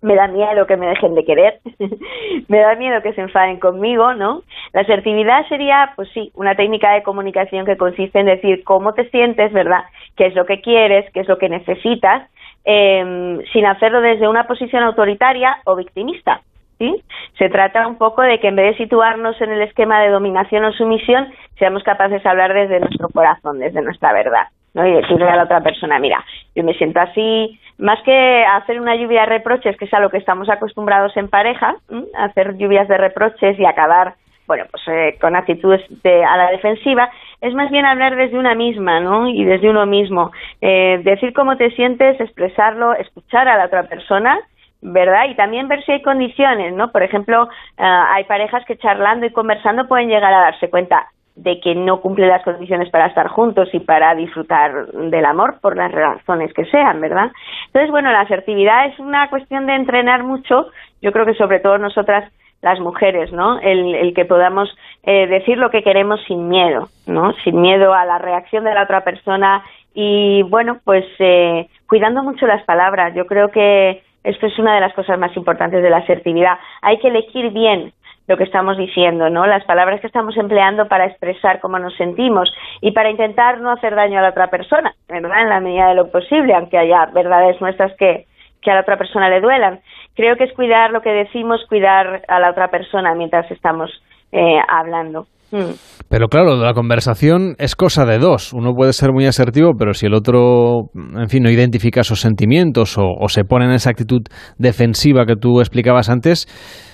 Me 0.00 0.16
da 0.16 0.28
miedo 0.28 0.66
que 0.66 0.76
me 0.76 0.86
dejen 0.86 1.14
de 1.14 1.24
querer, 1.24 1.60
me 2.48 2.58
da 2.58 2.74
miedo 2.74 3.00
que 3.00 3.14
se 3.14 3.22
enfaden 3.22 3.58
conmigo, 3.58 4.12
¿no? 4.12 4.42
La 4.74 4.82
asertividad 4.82 5.48
sería, 5.48 5.94
pues 5.96 6.10
sí, 6.12 6.30
una 6.34 6.54
técnica 6.54 6.92
de 6.92 7.02
comunicación 7.02 7.64
que 7.64 7.78
consiste 7.78 8.20
en 8.20 8.26
decir 8.26 8.64
cómo 8.64 8.92
te 8.92 9.08
sientes, 9.08 9.50
¿verdad? 9.54 9.84
¿Qué 10.14 10.26
es 10.26 10.34
lo 10.34 10.44
que 10.44 10.60
quieres? 10.60 11.10
¿Qué 11.12 11.20
es 11.20 11.28
lo 11.28 11.38
que 11.38 11.48
necesitas? 11.48 12.28
Eh, 12.66 13.38
sin 13.50 13.64
hacerlo 13.64 14.02
desde 14.02 14.28
una 14.28 14.46
posición 14.46 14.82
autoritaria 14.82 15.56
o 15.64 15.74
victimista. 15.74 16.42
¿Sí? 16.78 17.02
Se 17.38 17.48
trata 17.48 17.86
un 17.86 17.96
poco 17.96 18.22
de 18.22 18.40
que 18.40 18.48
en 18.48 18.56
vez 18.56 18.72
de 18.76 18.84
situarnos 18.84 19.40
en 19.40 19.52
el 19.52 19.62
esquema 19.62 20.00
de 20.02 20.10
dominación 20.10 20.64
o 20.64 20.72
sumisión, 20.72 21.32
seamos 21.58 21.82
capaces 21.82 22.22
de 22.22 22.28
hablar 22.28 22.52
desde 22.52 22.80
nuestro 22.80 23.08
corazón, 23.08 23.58
desde 23.58 23.82
nuestra 23.82 24.12
verdad. 24.12 24.48
¿no? 24.74 24.86
Y 24.86 24.92
decirle 24.92 25.28
a 25.28 25.36
la 25.36 25.44
otra 25.44 25.60
persona, 25.62 25.98
mira, 25.98 26.24
yo 26.54 26.64
me 26.64 26.74
siento 26.74 27.00
así, 27.00 27.58
más 27.78 28.00
que 28.02 28.44
hacer 28.44 28.80
una 28.80 28.96
lluvia 28.96 29.20
de 29.20 29.26
reproches, 29.26 29.76
que 29.76 29.84
es 29.84 29.94
a 29.94 30.00
lo 30.00 30.10
que 30.10 30.18
estamos 30.18 30.48
acostumbrados 30.48 31.16
en 31.16 31.28
pareja, 31.28 31.76
hacer 32.16 32.56
lluvias 32.56 32.88
de 32.88 32.98
reproches 32.98 33.58
y 33.58 33.64
acabar, 33.64 34.14
bueno, 34.46 34.64
pues 34.70 34.82
eh, 34.88 35.16
con 35.20 35.36
actitudes 35.36 35.82
de, 36.02 36.24
a 36.24 36.36
la 36.36 36.50
defensiva, 36.50 37.08
es 37.40 37.54
más 37.54 37.70
bien 37.70 37.86
hablar 37.86 38.16
desde 38.16 38.38
una 38.38 38.54
misma, 38.54 39.00
¿no? 39.00 39.28
Y 39.28 39.44
desde 39.44 39.70
uno 39.70 39.86
mismo. 39.86 40.32
Eh, 40.60 41.00
decir 41.04 41.32
cómo 41.32 41.56
te 41.56 41.70
sientes, 41.72 42.20
expresarlo, 42.20 42.94
escuchar 42.94 43.48
a 43.48 43.56
la 43.56 43.66
otra 43.66 43.84
persona, 43.84 44.38
¿verdad? 44.84 45.24
Y 45.30 45.34
también 45.34 45.66
ver 45.66 45.82
si 45.84 45.92
hay 45.92 46.02
condiciones, 46.02 46.74
¿no? 46.74 46.92
Por 46.92 47.02
ejemplo, 47.02 47.48
ah, 47.78 48.12
hay 48.12 48.24
parejas 48.24 48.64
que 48.66 48.76
charlando 48.76 49.24
y 49.24 49.32
conversando 49.32 49.88
pueden 49.88 50.08
llegar 50.08 50.32
a 50.32 50.42
darse 50.42 50.68
cuenta 50.68 51.06
de 51.36 51.58
que 51.58 51.74
no 51.74 52.00
cumplen 52.00 52.28
las 52.28 52.44
condiciones 52.44 52.90
para 52.90 53.06
estar 53.06 53.28
juntos 53.28 53.68
y 53.72 53.80
para 53.80 54.14
disfrutar 54.14 54.86
del 54.92 55.24
amor 55.24 55.58
por 55.60 55.76
las 55.76 55.90
razones 55.90 56.52
que 56.52 56.66
sean, 56.66 57.00
¿verdad? 57.00 57.32
Entonces, 57.66 57.90
bueno, 57.90 58.12
la 58.12 58.20
asertividad 58.20 58.86
es 58.86 58.98
una 58.98 59.28
cuestión 59.30 59.66
de 59.66 59.74
entrenar 59.74 60.22
mucho, 60.22 60.68
yo 61.00 61.12
creo 61.12 61.24
que 61.24 61.34
sobre 61.34 61.60
todo 61.60 61.78
nosotras 61.78 62.30
las 62.60 62.78
mujeres, 62.78 63.32
¿no? 63.32 63.58
El, 63.60 64.12
que 64.14 64.26
podamos 64.26 64.68
eh, 65.02 65.26
decir 65.26 65.56
lo 65.58 65.70
que 65.70 65.82
queremos 65.82 66.20
sin 66.26 66.48
miedo, 66.48 66.88
¿no? 67.06 67.32
Sin 67.42 67.60
miedo 67.60 67.94
a 67.94 68.04
la 68.04 68.18
reacción 68.18 68.64
de 68.64 68.74
la 68.74 68.84
otra 68.84 69.02
persona 69.02 69.62
y, 69.94 70.42
bueno, 70.44 70.78
pues 70.84 71.04
eh, 71.18 71.68
cuidando 71.88 72.22
mucho 72.22 72.46
las 72.46 72.62
palabras. 72.64 73.14
Yo 73.14 73.26
creo 73.26 73.50
que 73.50 74.02
esto 74.24 74.46
es 74.46 74.58
una 74.58 74.74
de 74.74 74.80
las 74.80 74.94
cosas 74.94 75.18
más 75.18 75.36
importantes 75.36 75.82
de 75.82 75.90
la 75.90 75.98
asertividad. 75.98 76.58
Hay 76.82 76.98
que 76.98 77.08
elegir 77.08 77.50
bien 77.50 77.92
lo 78.26 78.38
que 78.38 78.44
estamos 78.44 78.78
diciendo, 78.78 79.28
¿no? 79.28 79.46
Las 79.46 79.64
palabras 79.64 80.00
que 80.00 80.06
estamos 80.06 80.36
empleando 80.38 80.88
para 80.88 81.04
expresar 81.04 81.60
cómo 81.60 81.78
nos 81.78 81.94
sentimos 81.96 82.50
y 82.80 82.92
para 82.92 83.10
intentar 83.10 83.60
no 83.60 83.70
hacer 83.70 83.94
daño 83.94 84.18
a 84.18 84.22
la 84.22 84.30
otra 84.30 84.48
persona, 84.48 84.94
¿verdad? 85.08 85.42
En 85.42 85.50
la 85.50 85.60
medida 85.60 85.88
de 85.88 85.94
lo 85.94 86.10
posible, 86.10 86.54
aunque 86.54 86.78
haya 86.78 87.06
verdades 87.12 87.60
nuestras 87.60 87.94
que, 87.98 88.26
que 88.62 88.70
a 88.70 88.74
la 88.74 88.80
otra 88.80 88.96
persona 88.96 89.28
le 89.28 89.42
duelan. 89.42 89.80
Creo 90.14 90.36
que 90.36 90.44
es 90.44 90.52
cuidar 90.54 90.90
lo 90.90 91.02
que 91.02 91.10
decimos, 91.10 91.64
cuidar 91.68 92.22
a 92.26 92.40
la 92.40 92.50
otra 92.50 92.68
persona 92.68 93.14
mientras 93.14 93.50
estamos 93.50 93.90
eh, 94.32 94.58
hablando. 94.68 95.26
Mm. 95.50 95.72
Pero 96.14 96.28
claro, 96.28 96.54
la 96.54 96.74
conversación 96.74 97.56
es 97.58 97.74
cosa 97.74 98.04
de 98.04 98.20
dos. 98.20 98.52
Uno 98.52 98.72
puede 98.72 98.92
ser 98.92 99.10
muy 99.10 99.26
asertivo, 99.26 99.72
pero 99.76 99.94
si 99.94 100.06
el 100.06 100.14
otro, 100.14 100.90
en 100.94 101.28
fin, 101.28 101.42
no 101.42 101.50
identifica 101.50 102.04
sus 102.04 102.20
sentimientos 102.20 102.96
o, 102.96 103.26
se 103.26 103.42
pone 103.42 103.64
en 103.64 103.72
esa 103.72 103.90
actitud 103.90 104.22
defensiva 104.56 105.26
que 105.26 105.34
tú 105.34 105.58
explicabas 105.58 106.08
antes, 106.08 106.46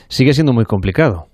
sigue 0.09 0.33
siendo 0.33 0.55
muy 0.55 0.65
complicado. 0.65 1.27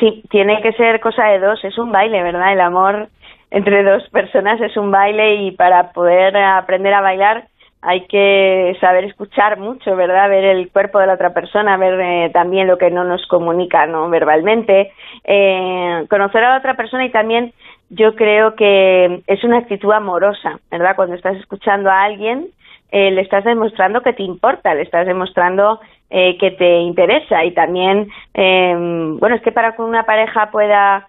Sí, 0.00 0.22
tiene 0.30 0.62
que 0.62 0.72
ser 0.72 1.00
cosa 1.00 1.24
de 1.26 1.40
dos. 1.40 1.62
Es 1.64 1.76
un 1.76 1.92
baile, 1.92 2.22
¿verdad? 2.22 2.50
El 2.50 2.60
amor 2.62 3.08
entre 3.50 3.84
dos 3.84 4.08
personas 4.10 4.58
es 4.62 4.74
un 4.78 4.90
baile 4.90 5.34
y 5.34 5.50
para 5.50 5.92
poder 5.92 6.34
aprender 6.34 6.94
a 6.94 7.02
bailar 7.02 7.44
hay 7.84 8.06
que 8.06 8.76
saber 8.80 9.04
escuchar 9.04 9.58
mucho, 9.58 9.96
¿verdad? 9.96 10.30
Ver 10.30 10.44
el 10.44 10.70
cuerpo 10.70 11.00
de 11.00 11.08
la 11.08 11.14
otra 11.14 11.34
persona, 11.34 11.76
ver 11.76 12.00
eh, 12.00 12.30
también 12.32 12.68
lo 12.68 12.78
que 12.78 12.92
no 12.92 13.02
nos 13.02 13.26
comunica, 13.26 13.86
¿no? 13.86 14.08
Verbalmente, 14.08 14.92
eh, 15.24 16.06
conocer 16.08 16.44
a 16.44 16.50
la 16.50 16.58
otra 16.58 16.74
persona 16.76 17.04
y 17.04 17.10
también 17.10 17.52
yo 17.90 18.14
creo 18.14 18.54
que 18.54 19.22
es 19.26 19.42
una 19.42 19.58
actitud 19.58 19.90
amorosa, 19.90 20.60
¿verdad? 20.70 20.94
Cuando 20.94 21.16
estás 21.16 21.36
escuchando 21.36 21.90
a 21.90 22.04
alguien, 22.04 22.46
eh, 22.92 23.10
le 23.10 23.20
estás 23.20 23.42
demostrando 23.42 24.00
que 24.00 24.12
te 24.12 24.22
importa, 24.22 24.74
le 24.74 24.82
estás 24.82 25.06
demostrando 25.06 25.80
que 26.10 26.54
te 26.58 26.80
interesa 26.80 27.42
y 27.42 27.52
también, 27.52 28.06
bueno, 28.34 29.34
es 29.34 29.40
que 29.40 29.50
para 29.50 29.74
que 29.74 29.80
una 29.80 30.04
pareja 30.04 30.50
pueda 30.50 31.08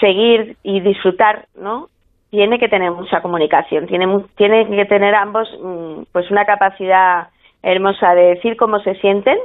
seguir 0.00 0.56
y 0.64 0.80
disfrutar, 0.80 1.46
¿no? 1.54 1.88
Tiene 2.30 2.58
que 2.58 2.68
tener 2.68 2.90
mucha 2.92 3.20
comunicación, 3.20 3.86
tiene, 3.86 4.06
tiene 4.36 4.66
que 4.68 4.84
tener 4.84 5.14
ambos 5.14 5.48
mm, 5.62 6.02
pues 6.12 6.30
una 6.30 6.44
capacidad 6.44 7.28
hermosa 7.62 8.14
de 8.14 8.34
decir 8.34 8.56
cómo 8.56 8.78
se 8.80 8.94
sienten, 8.96 9.38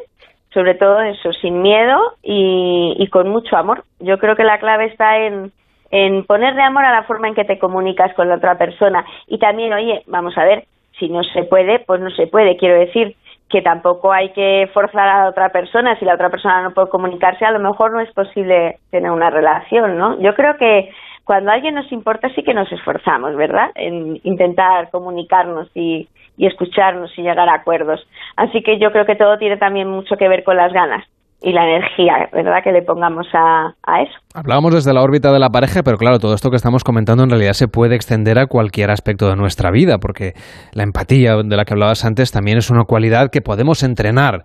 sobre 0.53 0.75
todo 0.75 1.01
eso, 1.01 1.31
sin 1.33 1.61
miedo 1.61 1.99
y, 2.21 3.07
con 3.11 3.29
mucho 3.29 3.57
amor. 3.57 3.83
Yo 3.99 4.19
creo 4.19 4.35
que 4.35 4.43
la 4.43 4.59
clave 4.59 4.85
está 4.85 5.17
en, 5.17 5.51
en 5.89 6.25
ponerle 6.25 6.61
amor 6.61 6.85
a 6.85 6.91
la 6.91 7.03
forma 7.03 7.27
en 7.27 7.35
que 7.35 7.45
te 7.45 7.57
comunicas 7.57 8.13
con 8.13 8.29
la 8.29 8.35
otra 8.35 8.57
persona 8.57 9.05
y 9.27 9.39
también, 9.39 9.73
oye, 9.73 10.03
vamos 10.05 10.37
a 10.37 10.43
ver, 10.43 10.65
si 10.99 11.09
no 11.09 11.23
se 11.23 11.43
puede, 11.43 11.79
pues 11.79 12.01
no 12.01 12.11
se 12.11 12.27
puede. 12.27 12.57
Quiero 12.57 12.79
decir 12.79 13.15
que 13.49 13.61
tampoco 13.61 14.11
hay 14.11 14.29
que 14.29 14.69
forzar 14.73 15.07
a 15.07 15.23
la 15.23 15.29
otra 15.29 15.49
persona. 15.49 15.97
Si 15.97 16.05
la 16.05 16.15
otra 16.15 16.29
persona 16.29 16.61
no 16.61 16.71
puede 16.71 16.89
comunicarse, 16.89 17.45
a 17.45 17.51
lo 17.51 17.59
mejor 17.59 17.91
no 17.91 17.99
es 17.99 18.11
posible 18.11 18.77
tener 18.91 19.11
una 19.11 19.29
relación, 19.29 19.97
¿no? 19.97 20.19
Yo 20.19 20.33
creo 20.35 20.57
que 20.57 20.91
cuando 21.25 21.51
a 21.51 21.53
alguien 21.53 21.75
nos 21.75 21.91
importa 21.91 22.29
sí 22.35 22.43
que 22.43 22.53
nos 22.53 22.71
esforzamos, 22.71 23.35
¿verdad? 23.35 23.71
En 23.75 24.19
intentar 24.23 24.89
comunicarnos 24.91 25.69
y, 25.73 26.07
y 26.37 26.47
escucharnos 26.47 27.17
y 27.17 27.21
llegar 27.21 27.47
a 27.47 27.55
acuerdos. 27.55 28.05
Así 28.35 28.61
que 28.61 28.79
yo 28.79 28.91
creo 28.91 29.05
que 29.05 29.15
todo 29.15 29.37
tiene 29.37 29.57
también 29.57 29.87
mucho 29.87 30.17
que 30.17 30.27
ver 30.27 30.43
con 30.43 30.57
las 30.57 30.73
ganas 30.73 31.05
y 31.43 31.51
la 31.51 31.65
energía, 31.65 32.29
¿verdad?, 32.31 32.63
que 32.63 32.71
le 32.71 32.81
pongamos 32.83 33.27
a, 33.33 33.73
eso. 34.01 34.13
Hablábamos 34.33 34.75
desde 34.75 34.93
la 34.93 35.01
órbita 35.01 35.31
de 35.33 35.39
la 35.39 35.49
pareja, 35.49 35.83
pero 35.83 35.97
claro, 35.97 36.17
todo 36.17 36.33
esto 36.33 36.49
que 36.49 36.55
estamos 36.55 36.85
comentando 36.85 37.23
en 37.23 37.29
realidad 37.29 37.51
se 37.51 37.67
puede 37.67 37.95
extender 37.95 38.39
a 38.39 38.47
cualquier 38.47 38.89
aspecto 38.89 39.27
de 39.27 39.35
nuestra 39.35 39.69
vida, 39.69 39.97
porque 39.97 40.33
la 40.71 40.83
empatía 40.83 41.35
de 41.35 41.57
la 41.57 41.65
que 41.65 41.73
hablabas 41.73 42.05
antes 42.05 42.31
también 42.31 42.57
es 42.57 42.69
una 42.69 42.85
cualidad 42.85 43.29
que 43.29 43.41
podemos 43.41 43.83
entrenar. 43.83 44.43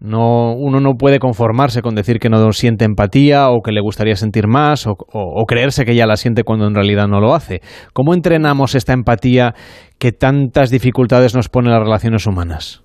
No, 0.00 0.52
uno 0.54 0.80
no 0.80 0.94
puede 0.94 1.20
conformarse 1.20 1.82
con 1.82 1.94
decir 1.94 2.18
que 2.18 2.30
no 2.30 2.52
siente 2.52 2.84
empatía 2.84 3.50
o 3.50 3.60
que 3.62 3.70
le 3.70 3.80
gustaría 3.80 4.16
sentir 4.16 4.48
más 4.48 4.88
o, 4.88 4.96
o, 5.12 5.44
creerse 5.46 5.84
que 5.84 5.94
ya 5.94 6.06
la 6.06 6.16
siente 6.16 6.42
cuando 6.42 6.66
en 6.66 6.74
realidad 6.74 7.06
no 7.06 7.20
lo 7.20 7.34
hace. 7.34 7.60
¿Cómo 7.92 8.14
entrenamos 8.14 8.74
esta 8.74 8.92
empatía 8.92 9.54
que 9.98 10.10
tantas 10.10 10.70
dificultades 10.70 11.36
nos 11.36 11.48
pone 11.48 11.70
las 11.70 11.80
relaciones 11.80 12.26
humanas? 12.26 12.82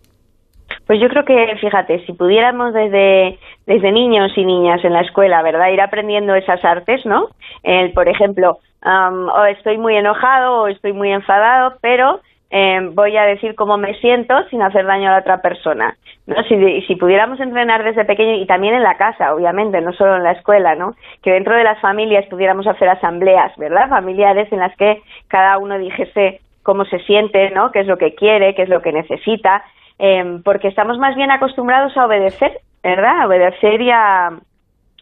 Pues 0.88 1.00
yo 1.00 1.10
creo 1.10 1.26
que, 1.26 1.56
fíjate, 1.60 2.06
si 2.06 2.14
pudiéramos 2.14 2.74
desde, 2.74 3.40
desde 3.66 3.92
niños 3.92 4.32
y 4.36 4.46
niñas 4.46 4.84
en 4.84 4.94
la 4.94 5.02
escuela, 5.02 5.42
¿verdad? 5.42 5.70
Ir 5.70 5.82
aprendiendo 5.82 6.36
esas 6.36 6.64
artes, 6.64 7.06
¿no? 7.06 7.30
El, 7.64 7.92
por 7.94 8.08
ejemplo, 8.08 8.60
um, 8.86 9.30
o 9.30 9.46
estoy 9.46 9.78
muy 9.78 9.96
enojado 9.96 10.62
o 10.62 10.68
estoy 10.68 10.94
muy 10.94 11.12
enfadado, 11.12 11.78
pero 11.82 12.20
eh, 12.52 12.80
voy 12.94 13.18
a 13.18 13.24
decir 13.24 13.56
cómo 13.56 13.78
me 13.78 13.96
siento 13.96 14.36
sin 14.50 14.62
hacer 14.62 14.86
daño 14.86 15.10
a 15.10 15.14
la 15.14 15.20
otra 15.20 15.42
persona. 15.42 15.98
¿no? 16.28 16.36
Si, 16.44 16.82
si 16.84 16.96
pudiéramos 16.96 17.40
entrenar 17.40 17.84
desde 17.84 18.06
pequeño 18.06 18.36
y 18.36 18.46
también 18.46 18.76
en 18.76 18.84
la 18.84 18.98
casa, 18.98 19.34
obviamente, 19.34 19.82
no 19.82 19.92
solo 19.94 20.16
en 20.18 20.24
la 20.24 20.34
escuela, 20.34 20.76
¿no? 20.76 20.94
Que 21.24 21.32
dentro 21.32 21.56
de 21.56 21.64
las 21.64 21.80
familias 21.82 22.26
pudiéramos 22.28 22.68
hacer 22.68 22.90
asambleas, 22.90 23.56
¿verdad? 23.58 23.90
Familiares 23.90 24.52
en 24.52 24.60
las 24.60 24.76
que 24.78 25.02
cada 25.28 25.58
uno 25.58 25.80
dijese 25.80 26.42
cómo 26.62 26.86
se 26.86 27.00
siente, 27.00 27.50
¿no? 27.52 27.72
Qué 27.72 27.80
es 27.82 27.88
lo 27.88 27.98
que 27.98 28.14
quiere, 28.14 28.54
qué 28.54 28.64
es 28.64 28.70
lo 28.70 28.82
que 28.82 28.92
necesita 28.92 29.64
eh, 30.00 30.40
porque 30.44 30.68
estamos 30.68 30.98
más 30.98 31.16
bien 31.16 31.32
acostumbrados 31.32 31.96
a 31.98 32.06
obedecer, 32.06 32.60
¿verdad? 32.84 33.22
A 33.22 33.28
obedecer 33.28 33.82
y 33.82 33.92
a, 33.92 34.32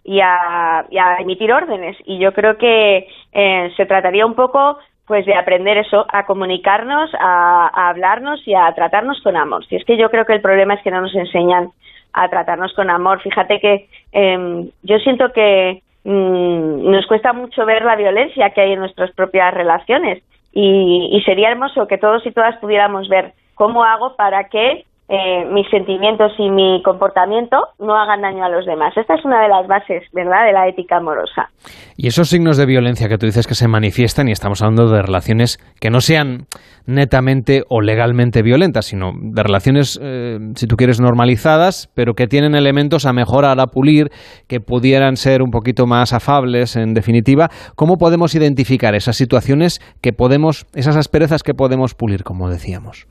y 0.03 0.19
a, 0.19 1.17
emitir 1.19 1.51
órdenes. 1.51 1.97
Y 2.05 2.19
yo 2.19 2.33
creo 2.33 2.57
que 2.57 3.07
eh, 3.31 3.73
se 3.75 3.85
trataría 3.85 4.25
un 4.25 4.35
poco 4.35 4.77
pues 5.05 5.25
de 5.25 5.35
aprender 5.35 5.77
eso, 5.77 6.05
a 6.13 6.25
comunicarnos, 6.25 7.09
a, 7.19 7.69
a, 7.73 7.89
hablarnos 7.89 8.47
y 8.47 8.53
a 8.53 8.71
tratarnos 8.73 9.21
con 9.21 9.35
amor. 9.35 9.65
Si 9.65 9.75
es 9.75 9.83
que 9.83 9.97
yo 9.97 10.09
creo 10.09 10.25
que 10.25 10.33
el 10.33 10.41
problema 10.41 10.75
es 10.75 10.81
que 10.81 10.91
no 10.91 11.01
nos 11.01 11.13
enseñan 11.13 11.71
a 12.13 12.29
tratarnos 12.29 12.73
con 12.73 12.89
amor. 12.89 13.21
Fíjate 13.21 13.59
que 13.59 13.87
eh, 14.13 14.69
yo 14.83 14.99
siento 14.99 15.33
que 15.33 15.81
mmm, 16.03 16.89
nos 16.91 17.05
cuesta 17.07 17.33
mucho 17.33 17.65
ver 17.65 17.83
la 17.83 17.95
violencia 17.95 18.51
que 18.51 18.61
hay 18.61 18.73
en 18.73 18.79
nuestras 18.79 19.11
propias 19.11 19.53
relaciones 19.53 20.23
y, 20.53 21.09
y 21.11 21.21
sería 21.23 21.49
hermoso 21.49 21.87
que 21.87 21.97
todos 21.97 22.25
y 22.25 22.31
todas 22.31 22.55
pudiéramos 22.57 23.09
ver 23.09 23.33
cómo 23.55 23.83
hago 23.83 24.15
para 24.15 24.45
que 24.49 24.85
eh, 25.09 25.45
mis 25.51 25.69
sentimientos 25.69 26.31
y 26.39 26.49
mi 26.49 26.81
comportamiento 26.81 27.57
no 27.77 27.95
hagan 27.95 28.21
daño 28.21 28.45
a 28.45 28.49
los 28.49 28.65
demás. 28.65 28.95
Esta 28.95 29.15
es 29.15 29.25
una 29.25 29.41
de 29.41 29.49
las 29.49 29.67
bases, 29.67 30.01
¿verdad?, 30.13 30.45
de 30.45 30.53
la 30.53 30.67
ética 30.67 30.97
amorosa. 30.97 31.49
Y 31.97 32.07
esos 32.07 32.29
signos 32.29 32.57
de 32.57 32.65
violencia 32.65 33.09
que 33.09 33.17
tú 33.17 33.25
dices 33.25 33.45
que 33.45 33.53
se 33.53 33.67
manifiestan, 33.67 34.29
y 34.29 34.31
estamos 34.31 34.61
hablando 34.61 34.89
de 34.89 35.01
relaciones 35.01 35.57
que 35.81 35.89
no 35.89 35.99
sean 35.99 36.45
netamente 36.85 37.63
o 37.69 37.81
legalmente 37.81 38.41
violentas, 38.41 38.85
sino 38.85 39.11
de 39.13 39.43
relaciones, 39.43 39.99
eh, 40.01 40.39
si 40.55 40.67
tú 40.67 40.77
quieres, 40.77 41.01
normalizadas, 41.01 41.91
pero 41.93 42.13
que 42.13 42.27
tienen 42.27 42.55
elementos 42.55 43.05
a 43.05 43.13
mejorar, 43.13 43.59
a 43.59 43.67
pulir, 43.67 44.07
que 44.47 44.61
pudieran 44.61 45.17
ser 45.17 45.41
un 45.41 45.51
poquito 45.51 45.85
más 45.85 46.13
afables, 46.13 46.77
en 46.77 46.93
definitiva. 46.93 47.49
¿Cómo 47.75 47.97
podemos 47.97 48.35
identificar 48.35 48.95
esas 48.95 49.17
situaciones 49.17 49.79
que 50.01 50.13
podemos, 50.13 50.65
esas 50.73 50.95
asperezas 50.95 51.43
que 51.43 51.53
podemos 51.53 51.93
pulir, 51.93 52.23
como 52.23 52.49
decíamos? 52.49 53.05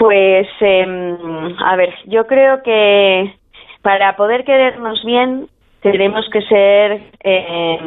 Pues, 0.00 0.48
eh, 0.62 1.16
a 1.62 1.76
ver, 1.76 1.94
yo 2.06 2.26
creo 2.26 2.62
que 2.62 3.34
para 3.82 4.16
poder 4.16 4.44
querernos 4.44 5.04
bien 5.04 5.46
tenemos 5.82 6.26
que 6.32 6.40
ser, 6.40 7.02
eh, 7.22 7.78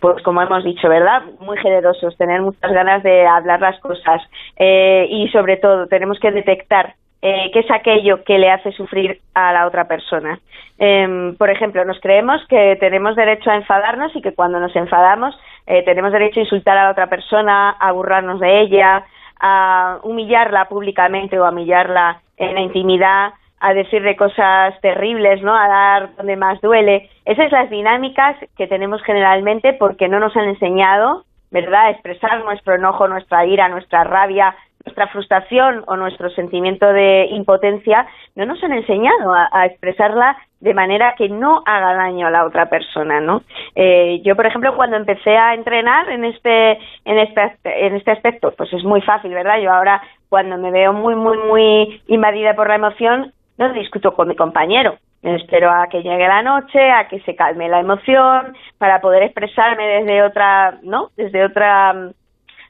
pues 0.00 0.22
como 0.22 0.40
hemos 0.40 0.64
dicho, 0.64 0.88
¿verdad? 0.88 1.24
Muy 1.40 1.58
generosos, 1.58 2.16
tener 2.16 2.40
muchas 2.40 2.72
ganas 2.72 3.02
de 3.02 3.26
hablar 3.26 3.60
las 3.60 3.78
cosas 3.80 4.22
eh, 4.56 5.06
y 5.10 5.28
sobre 5.28 5.58
todo 5.58 5.88
tenemos 5.88 6.18
que 6.20 6.30
detectar 6.30 6.94
eh, 7.20 7.50
qué 7.52 7.58
es 7.58 7.70
aquello 7.70 8.24
que 8.24 8.38
le 8.38 8.50
hace 8.50 8.72
sufrir 8.72 9.20
a 9.34 9.52
la 9.52 9.66
otra 9.66 9.86
persona. 9.86 10.40
Eh, 10.78 11.34
por 11.36 11.50
ejemplo, 11.50 11.84
nos 11.84 12.00
creemos 12.00 12.40
que 12.48 12.78
tenemos 12.80 13.14
derecho 13.14 13.50
a 13.50 13.56
enfadarnos 13.56 14.16
y 14.16 14.22
que 14.22 14.32
cuando 14.32 14.58
nos 14.58 14.74
enfadamos 14.74 15.38
eh, 15.66 15.82
tenemos 15.84 16.12
derecho 16.12 16.40
a 16.40 16.44
insultar 16.44 16.78
a 16.78 16.84
la 16.84 16.92
otra 16.92 17.08
persona, 17.08 17.76
a 17.78 17.92
burlarnos 17.92 18.40
de 18.40 18.62
ella, 18.62 19.04
a 19.42 19.98
humillarla 20.04 20.68
públicamente 20.68 21.38
o 21.38 21.44
a 21.44 21.50
humillarla 21.50 22.22
en 22.36 22.54
la 22.54 22.60
intimidad, 22.60 23.32
a 23.60 23.74
decirle 23.74 24.16
cosas 24.16 24.80
terribles, 24.80 25.42
¿no? 25.42 25.54
A 25.54 25.68
dar 25.68 26.16
donde 26.16 26.36
más 26.36 26.60
duele. 26.60 27.10
Esas 27.24 27.50
son 27.50 27.60
las 27.60 27.70
dinámicas 27.70 28.36
que 28.56 28.66
tenemos 28.66 29.02
generalmente 29.02 29.72
porque 29.74 30.08
no 30.08 30.18
nos 30.18 30.36
han 30.36 30.48
enseñado, 30.48 31.24
¿verdad?, 31.50 31.86
a 31.86 31.90
expresar 31.90 32.42
nuestro 32.44 32.74
enojo, 32.74 33.06
nuestra 33.06 33.44
ira, 33.44 33.68
nuestra 33.68 34.04
rabia, 34.04 34.54
nuestra 34.84 35.06
frustración 35.08 35.84
o 35.86 35.96
nuestro 35.96 36.30
sentimiento 36.30 36.86
de 36.92 37.26
impotencia, 37.30 38.06
no 38.34 38.46
nos 38.46 38.62
han 38.62 38.72
enseñado 38.72 39.32
a, 39.34 39.66
expresarla 39.66 40.36
de 40.60 40.74
manera 40.74 41.14
que 41.16 41.28
no 41.28 41.62
haga 41.66 41.94
daño 41.94 42.26
a 42.26 42.30
la 42.30 42.44
otra 42.44 42.68
persona, 42.68 43.20
¿no? 43.20 43.42
Eh, 43.74 44.20
yo, 44.24 44.36
por 44.36 44.46
ejemplo, 44.46 44.74
cuando 44.76 44.96
empecé 44.96 45.36
a 45.36 45.54
entrenar 45.54 46.08
en 46.08 46.24
este, 46.24 46.72
en 47.04 47.18
este, 47.18 47.58
en 47.64 47.96
este 47.96 48.10
aspecto, 48.10 48.52
pues 48.56 48.72
es 48.72 48.84
muy 48.84 49.00
fácil, 49.02 49.32
¿verdad? 49.32 49.58
Yo 49.60 49.72
ahora, 49.72 50.02
cuando 50.28 50.56
me 50.58 50.70
veo 50.70 50.92
muy, 50.92 51.14
muy, 51.14 51.38
muy 51.38 52.02
invadida 52.06 52.54
por 52.54 52.68
la 52.68 52.76
emoción, 52.76 53.32
no 53.58 53.72
discuto 53.72 54.14
con 54.14 54.28
mi 54.28 54.36
compañero. 54.36 54.98
Espero 55.22 55.70
a 55.70 55.86
que 55.86 56.02
llegue 56.02 56.26
la 56.26 56.42
noche, 56.42 56.90
a 56.90 57.06
que 57.06 57.20
se 57.20 57.36
calme 57.36 57.68
la 57.68 57.78
emoción, 57.78 58.56
para 58.78 59.00
poder 59.00 59.22
expresarme 59.22 59.86
desde 59.86 60.22
otra, 60.22 60.78
¿no? 60.82 61.10
Desde 61.16 61.44
otra 61.44 62.10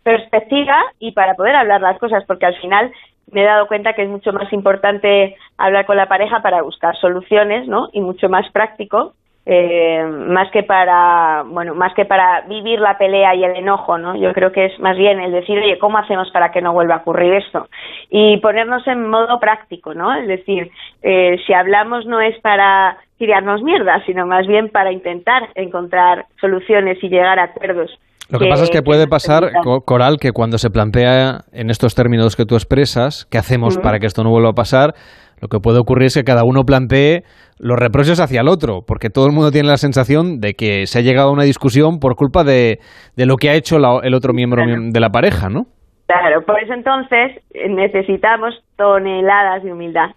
perspectiva 0.02 0.76
y 0.98 1.12
para 1.12 1.34
poder 1.34 1.54
hablar 1.56 1.80
las 1.80 1.98
cosas, 1.98 2.24
porque 2.26 2.46
al 2.46 2.56
final 2.56 2.92
me 3.30 3.42
he 3.42 3.46
dado 3.46 3.66
cuenta 3.66 3.94
que 3.94 4.02
es 4.02 4.08
mucho 4.08 4.32
más 4.32 4.52
importante 4.52 5.36
hablar 5.56 5.86
con 5.86 5.96
la 5.96 6.06
pareja 6.06 6.42
para 6.42 6.62
buscar 6.62 6.96
soluciones, 6.96 7.66
¿no? 7.66 7.88
Y 7.92 8.00
mucho 8.00 8.28
más 8.28 8.50
práctico, 8.50 9.14
eh, 9.44 10.04
más 10.06 10.50
que 10.52 10.62
para, 10.62 11.42
bueno, 11.46 11.74
más 11.74 11.92
que 11.94 12.04
para 12.04 12.42
vivir 12.42 12.78
la 12.78 12.96
pelea 12.96 13.34
y 13.34 13.42
el 13.42 13.56
enojo, 13.56 13.98
¿no? 13.98 14.14
Yo 14.16 14.32
creo 14.32 14.52
que 14.52 14.66
es 14.66 14.78
más 14.78 14.96
bien 14.96 15.18
el 15.18 15.32
decir, 15.32 15.58
oye, 15.58 15.78
¿cómo 15.78 15.98
hacemos 15.98 16.30
para 16.30 16.52
que 16.52 16.62
no 16.62 16.72
vuelva 16.72 16.96
a 16.96 16.98
ocurrir 16.98 17.34
esto? 17.34 17.68
Y 18.10 18.36
ponernos 18.36 18.86
en 18.86 19.08
modo 19.08 19.40
práctico, 19.40 19.94
¿no? 19.94 20.14
Es 20.14 20.28
decir, 20.28 20.70
eh, 21.02 21.38
si 21.46 21.54
hablamos 21.54 22.06
no 22.06 22.20
es 22.20 22.38
para 22.40 22.98
tirarnos 23.18 23.62
mierda, 23.62 24.04
sino 24.04 24.26
más 24.26 24.46
bien 24.46 24.68
para 24.68 24.92
intentar 24.92 25.48
encontrar 25.54 26.26
soluciones 26.40 27.02
y 27.02 27.08
llegar 27.08 27.38
a 27.38 27.44
acuerdos. 27.44 27.98
Lo 28.32 28.38
que, 28.38 28.46
que 28.46 28.50
pasa 28.50 28.64
es 28.64 28.70
que 28.70 28.80
puede 28.82 29.06
pasar, 29.06 29.52
Coral, 29.84 30.16
que 30.18 30.32
cuando 30.32 30.56
se 30.56 30.70
plantea 30.70 31.42
en 31.52 31.68
estos 31.68 31.94
términos 31.94 32.34
que 32.34 32.46
tú 32.46 32.54
expresas, 32.54 33.26
¿qué 33.30 33.36
hacemos 33.36 33.76
uh 33.76 33.80
-huh. 33.80 33.82
para 33.82 33.98
que 33.98 34.06
esto 34.06 34.24
no 34.24 34.30
vuelva 34.30 34.50
a 34.50 34.54
pasar? 34.54 34.94
Lo 35.42 35.48
que 35.48 35.58
puede 35.58 35.78
ocurrir 35.78 36.06
es 36.06 36.14
que 36.14 36.24
cada 36.24 36.42
uno 36.44 36.64
plantee 36.64 37.24
los 37.58 37.78
reproches 37.78 38.20
hacia 38.20 38.40
el 38.40 38.48
otro, 38.48 38.80
porque 38.86 39.10
todo 39.10 39.26
el 39.26 39.32
mundo 39.32 39.50
tiene 39.50 39.68
la 39.68 39.76
sensación 39.76 40.40
de 40.40 40.54
que 40.54 40.86
se 40.86 40.98
ha 40.98 41.02
llegado 41.02 41.28
a 41.28 41.32
una 41.32 41.42
discusión 41.42 41.98
por 41.98 42.16
culpa 42.16 42.42
de, 42.42 42.78
de 43.16 43.26
lo 43.26 43.36
que 43.36 43.50
ha 43.50 43.54
hecho 43.54 43.78
la, 43.78 44.00
el 44.02 44.14
otro 44.14 44.32
miembro 44.32 44.64
claro. 44.64 44.80
de 44.82 45.00
la 45.00 45.10
pareja, 45.10 45.50
¿no? 45.50 45.66
Claro, 46.06 46.42
por 46.46 46.58
eso 46.58 46.72
entonces 46.72 47.42
necesitamos 47.68 48.54
toneladas 48.76 49.62
de 49.62 49.72
humildad. 49.72 50.10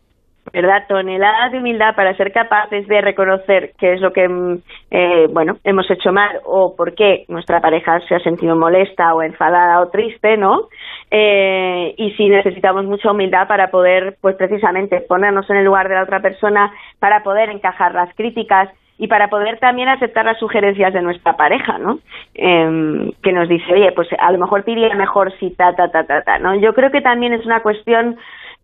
¿Verdad? 0.56 0.86
Toneladas 0.88 1.52
de 1.52 1.58
humildad 1.58 1.96
para 1.96 2.16
ser 2.16 2.32
capaces 2.32 2.88
de 2.88 3.02
reconocer 3.02 3.74
qué 3.78 3.92
es 3.92 4.00
lo 4.00 4.14
que, 4.14 4.26
eh, 4.90 5.28
bueno, 5.30 5.58
hemos 5.66 5.90
hecho 5.92 6.14
mal 6.14 6.40
o 6.46 6.74
por 6.78 6.96
qué 6.96 7.26
nuestra 7.28 7.60
pareja 7.60 8.00
se 8.08 8.16
ha 8.16 8.20
sentido 8.20 8.56
molesta 8.56 9.14
o 9.14 9.22
enfadada 9.22 9.82
o 9.82 9.90
triste, 9.90 10.38
¿no? 10.38 10.70
Eh, 11.12 11.94
y 11.98 12.12
si 12.12 12.30
necesitamos 12.30 12.86
mucha 12.86 13.12
humildad 13.12 13.50
para 13.50 13.70
poder, 13.70 14.16
pues 14.22 14.38
precisamente, 14.38 15.02
ponernos 15.02 15.50
en 15.50 15.58
el 15.58 15.66
lugar 15.66 15.90
de 15.90 15.96
la 15.96 16.04
otra 16.04 16.22
persona, 16.22 16.72
para 17.00 17.22
poder 17.22 17.50
encajar 17.50 17.94
las 17.94 18.16
críticas 18.16 18.70
y 18.98 19.08
para 19.08 19.28
poder 19.28 19.60
también 19.60 19.90
aceptar 19.90 20.24
las 20.24 20.40
sugerencias 20.40 20.94
de 20.94 21.02
nuestra 21.02 21.34
pareja, 21.34 21.78
¿no? 21.80 22.00
Eh, 22.34 23.12
que 23.22 23.34
nos 23.34 23.50
dice, 23.50 23.74
oye, 23.74 23.92
pues 23.92 24.08
a 24.18 24.32
lo 24.32 24.38
mejor 24.38 24.64
te 24.64 24.72
iría 24.72 24.96
mejor 24.96 25.38
si 25.38 25.54
ta, 25.54 25.76
ta, 25.76 25.90
ta, 25.90 26.06
ta, 26.06 26.22
ta, 26.22 26.40
¿no? 26.40 26.56
Yo 26.56 26.74
creo 26.74 26.92
que 26.92 27.02
también 27.02 27.34
es 27.34 27.46
una 27.46 27.62
cuestión 27.62 28.16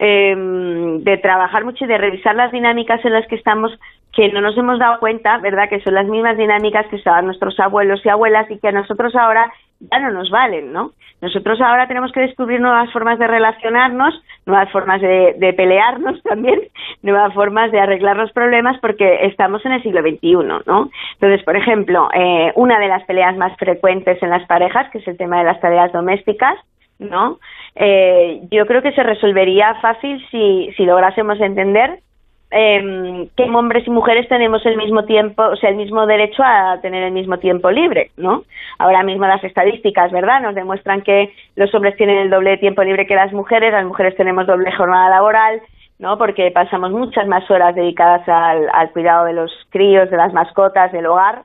em, 0.04 1.04
de 1.04 1.18
trabajar 1.18 1.64
mucho 1.64 1.86
y 1.86 1.88
de 1.88 1.98
revisar 2.00 2.36
las 2.36 2.52
dinámicas 2.52 3.06
en 3.06 3.14
las 3.14 3.28
que 3.28 3.36
estamos 3.36 3.72
que 4.14 4.30
no 4.30 4.42
nos 4.42 4.58
hemos 4.58 4.78
dado 4.80 5.00
cuenta, 5.00 5.38
¿verdad? 5.38 5.70
Que 5.70 5.80
son 5.82 5.94
las 5.94 6.06
mismas 6.06 6.38
dinámicas 6.38 6.86
que 6.88 6.98
estaban 6.98 7.26
nuestros 7.26 7.58
abuelos 7.60 8.02
y 8.04 8.10
abuelas 8.10 8.50
y 8.52 8.60
que 8.60 8.68
a 8.68 8.74
nosotros 8.74 9.16
ahora 9.16 9.52
ya 9.80 10.00
no 10.00 10.12
nos 10.12 10.30
valen, 10.30 10.74
¿no? 10.74 10.92
Nosotros 11.22 11.62
ahora 11.62 11.88
tenemos 11.88 12.12
que 12.12 12.22
descubrir 12.22 12.60
nuevas 12.60 12.92
formas 12.92 13.20
de 13.20 13.28
relacionarnos, 13.28 14.14
nuevas 14.46 14.72
formas 14.72 15.02
de, 15.02 15.54
pelearnos 15.56 16.22
también, 16.24 16.60
nuevas 17.04 17.34
formas 17.34 17.72
de 17.72 17.80
arreglar 17.80 18.18
los 18.18 18.32
problemas 18.32 18.78
porque 18.82 19.26
estamos 19.28 19.64
en 19.66 19.74
el 19.74 19.84
siglo 19.84 20.02
XXI, 20.02 20.34
¿no? 20.66 20.90
Entonces, 21.14 21.44
por 21.46 21.56
ejemplo, 21.56 22.10
eh, 22.14 22.52
una 22.56 22.80
de 22.80 22.88
las 22.88 23.04
peleas 23.06 23.38
más 23.38 23.56
frecuentes 23.58 24.22
en 24.22 24.32
las 24.32 24.46
parejas, 24.48 24.90
que 24.92 24.98
es 24.98 25.08
el 25.08 25.18
tema 25.18 25.38
de 25.38 25.46
las 25.46 25.62
tareas 25.62 25.94
domésticas, 25.94 26.58
¿no? 27.00 27.40
Eh, 27.76 28.42
yo 28.52 28.66
creo 28.66 28.82
que 28.82 28.92
se 28.92 29.04
resolvería 29.04 29.76
fácil 29.76 30.24
si, 30.30 30.72
si 30.76 30.86
lográsemos 30.86 31.40
entender 31.40 32.00
eh, 32.52 33.30
que 33.36 33.44
hombres 33.44 33.88
y 33.88 33.90
mujeres 33.90 34.28
tenemos 34.28 34.66
el 34.66 34.76
mismo 34.76 35.06
tiempo, 35.06 35.42
o 35.44 35.56
sea, 35.56 35.70
el 35.70 35.78
mismo 35.78 36.06
derecho 36.06 36.44
a 36.44 36.80
tener 36.82 37.04
el 37.04 37.14
mismo 37.14 37.38
tiempo 37.38 37.72
libre, 37.72 38.12
¿no? 38.18 38.44
Ahora 38.78 39.04
mismo 39.04 39.26
las 39.26 39.44
estadísticas, 39.44 40.12
¿verdad?, 40.12 40.42
nos 40.42 40.54
demuestran 40.54 41.02
que 41.02 41.34
los 41.56 41.74
hombres 41.74 41.96
tienen 41.96 42.18
el 42.18 42.30
doble 42.30 42.52
de 42.52 42.58
tiempo 42.58 42.84
libre 42.84 43.08
que 43.08 43.16
las 43.16 43.32
mujeres, 43.32 43.72
las 43.72 43.86
mujeres 43.86 44.18
tenemos 44.18 44.48
doble 44.48 44.72
jornada 44.74 45.10
laboral, 45.10 45.62
¿no? 45.98 46.18
Porque 46.18 46.52
pasamos 46.52 46.92
muchas 46.92 47.26
más 47.26 47.50
horas 47.50 47.74
dedicadas 47.74 48.28
al, 48.28 48.68
al 48.74 48.92
cuidado 48.92 49.26
de 49.26 49.34
los 49.34 49.52
críos, 49.70 50.10
de 50.10 50.18
las 50.18 50.34
mascotas, 50.34 50.92
del 50.92 51.06
hogar, 51.06 51.44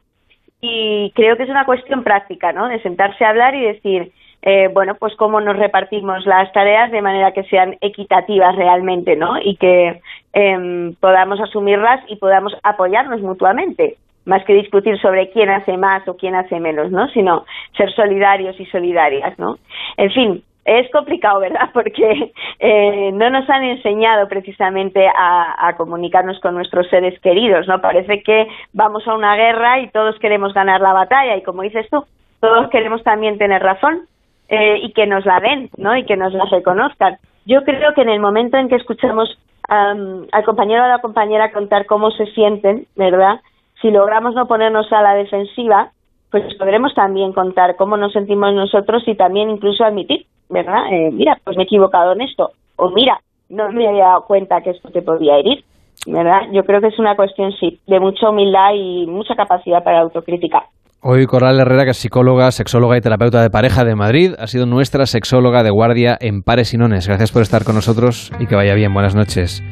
y 0.60 1.12
creo 1.14 1.36
que 1.36 1.44
es 1.44 1.50
una 1.50 1.66
cuestión 1.66 2.02
práctica, 2.02 2.52
¿no? 2.52 2.66
De 2.66 2.82
sentarse 2.82 3.24
a 3.24 3.30
hablar 3.30 3.54
y 3.54 3.60
decir, 3.60 4.10
eh, 4.42 4.68
bueno, 4.72 4.94
pues 4.94 5.14
cómo 5.16 5.40
nos 5.40 5.56
repartimos 5.56 6.24
las 6.26 6.52
tareas 6.52 6.90
de 6.92 7.02
manera 7.02 7.32
que 7.32 7.44
sean 7.44 7.76
equitativas 7.80 8.54
realmente, 8.54 9.16
¿no? 9.16 9.38
Y 9.40 9.56
que 9.56 10.00
em, 10.32 10.94
podamos 11.00 11.40
asumirlas 11.40 12.00
y 12.08 12.16
podamos 12.16 12.56
apoyarnos 12.62 13.20
mutuamente, 13.22 13.96
más 14.24 14.44
que 14.44 14.54
discutir 14.54 14.98
sobre 15.00 15.30
quién 15.30 15.50
hace 15.50 15.76
más 15.76 16.06
o 16.06 16.16
quién 16.16 16.34
hace 16.34 16.60
menos, 16.60 16.90
¿no? 16.90 17.08
Sino 17.08 17.44
ser 17.76 17.92
solidarios 17.92 18.58
y 18.60 18.66
solidarias, 18.66 19.38
¿no? 19.38 19.58
En 19.96 20.10
fin, 20.12 20.44
es 20.64 20.90
complicado, 20.90 21.40
¿verdad? 21.40 21.70
Porque 21.74 22.32
eh, 22.58 23.10
no 23.12 23.30
nos 23.30 23.48
han 23.48 23.64
enseñado 23.64 24.28
precisamente 24.28 25.08
a, 25.08 25.68
a, 25.68 25.76
comunicarnos 25.76 26.38
con 26.40 26.54
nuestros 26.54 26.88
seres 26.88 27.18
queridos, 27.20 27.66
¿no? 27.66 27.80
Parece 27.80 28.22
que 28.22 28.46
vamos 28.72 29.08
a 29.08 29.14
una 29.14 29.34
guerra 29.36 29.80
y 29.80 29.88
todos 29.90 30.18
queremos 30.18 30.52
ganar 30.54 30.80
la 30.80 30.92
batalla 30.92 31.36
y 31.36 31.42
como 31.42 31.62
dices 31.62 31.88
tú, 31.90 32.04
todos 32.40 32.68
queremos 32.70 33.02
también 33.02 33.38
tener 33.38 33.62
razón 33.62 34.06
eh, 34.48 34.78
y 34.82 34.92
que 34.92 35.06
nos 35.06 35.24
la 35.24 35.40
den, 35.40 35.70
¿no? 35.76 35.96
Y 35.96 36.04
que 36.04 36.16
nos 36.16 36.32
la 36.32 36.44
reconozcan. 36.44 37.18
Yo 37.44 37.62
creo 37.64 37.94
que 37.94 38.02
en 38.02 38.08
el 38.08 38.20
momento 38.20 38.56
en 38.56 38.68
que 38.68 38.76
escuchamos 38.76 39.38
al 39.68 40.44
compañero 40.44 40.82
o 40.82 40.84
a 40.84 40.88
la 40.88 41.00
compañera 41.00 41.52
contar 41.52 41.86
cómo 41.86 42.12
se 42.12 42.26
sienten, 42.26 42.86
¿verdad? 42.94 43.40
Si 43.82 43.90
logramos 43.90 44.34
no 44.34 44.46
ponernos 44.46 44.92
a 44.92 45.02
la 45.02 45.14
defensiva, 45.14 45.90
pues 46.30 46.54
podremos 46.54 46.94
también 46.94 47.32
contar 47.32 47.74
cómo 47.74 47.96
nos 47.96 48.12
sentimos 48.12 48.54
nosotros 48.54 49.02
y 49.06 49.16
también 49.16 49.50
incluso 49.50 49.84
admitir, 49.84 50.26
¿verdad? 50.48 50.92
Eh, 50.92 51.10
mira, 51.12 51.38
pues 51.42 51.56
me 51.56 51.64
he 51.64 51.66
equivocado 51.66 52.12
en 52.12 52.20
esto. 52.20 52.52
O 52.76 52.90
mira, 52.90 53.20
no 53.48 53.70
me 53.72 53.88
había 53.88 54.04
dado 54.04 54.24
cuenta 54.26 54.60
que 54.60 54.70
esto 54.70 54.90
te 54.90 55.02
podía 55.02 55.36
herir. 55.36 55.64
¿verdad? 56.06 56.42
Yo 56.52 56.64
creo 56.64 56.80
que 56.80 56.88
es 56.88 56.98
una 56.98 57.16
cuestión, 57.16 57.52
sí, 57.52 57.80
de 57.86 58.00
mucha 58.00 58.30
humildad 58.30 58.74
y 58.74 59.06
mucha 59.06 59.34
capacidad 59.34 59.82
para 59.82 60.00
autocrítica. 60.00 60.66
Hoy 61.00 61.26
Coral 61.26 61.60
Herrera, 61.60 61.84
que 61.84 61.90
es 61.90 61.98
psicóloga, 61.98 62.50
sexóloga 62.50 62.96
y 62.96 63.00
terapeuta 63.00 63.42
de 63.42 63.50
pareja 63.50 63.84
de 63.84 63.94
Madrid, 63.94 64.32
ha 64.38 64.46
sido 64.46 64.66
nuestra 64.66 65.06
sexóloga 65.06 65.62
de 65.62 65.70
guardia 65.70 66.16
en 66.20 66.42
Pares 66.42 66.72
y 66.74 66.78
Nones. 66.78 67.06
Gracias 67.06 67.32
por 67.32 67.42
estar 67.42 67.64
con 67.64 67.74
nosotros 67.74 68.32
y 68.40 68.46
que 68.46 68.56
vaya 68.56 68.74
bien. 68.74 68.92
Buenas 68.92 69.14
noches. 69.14 69.62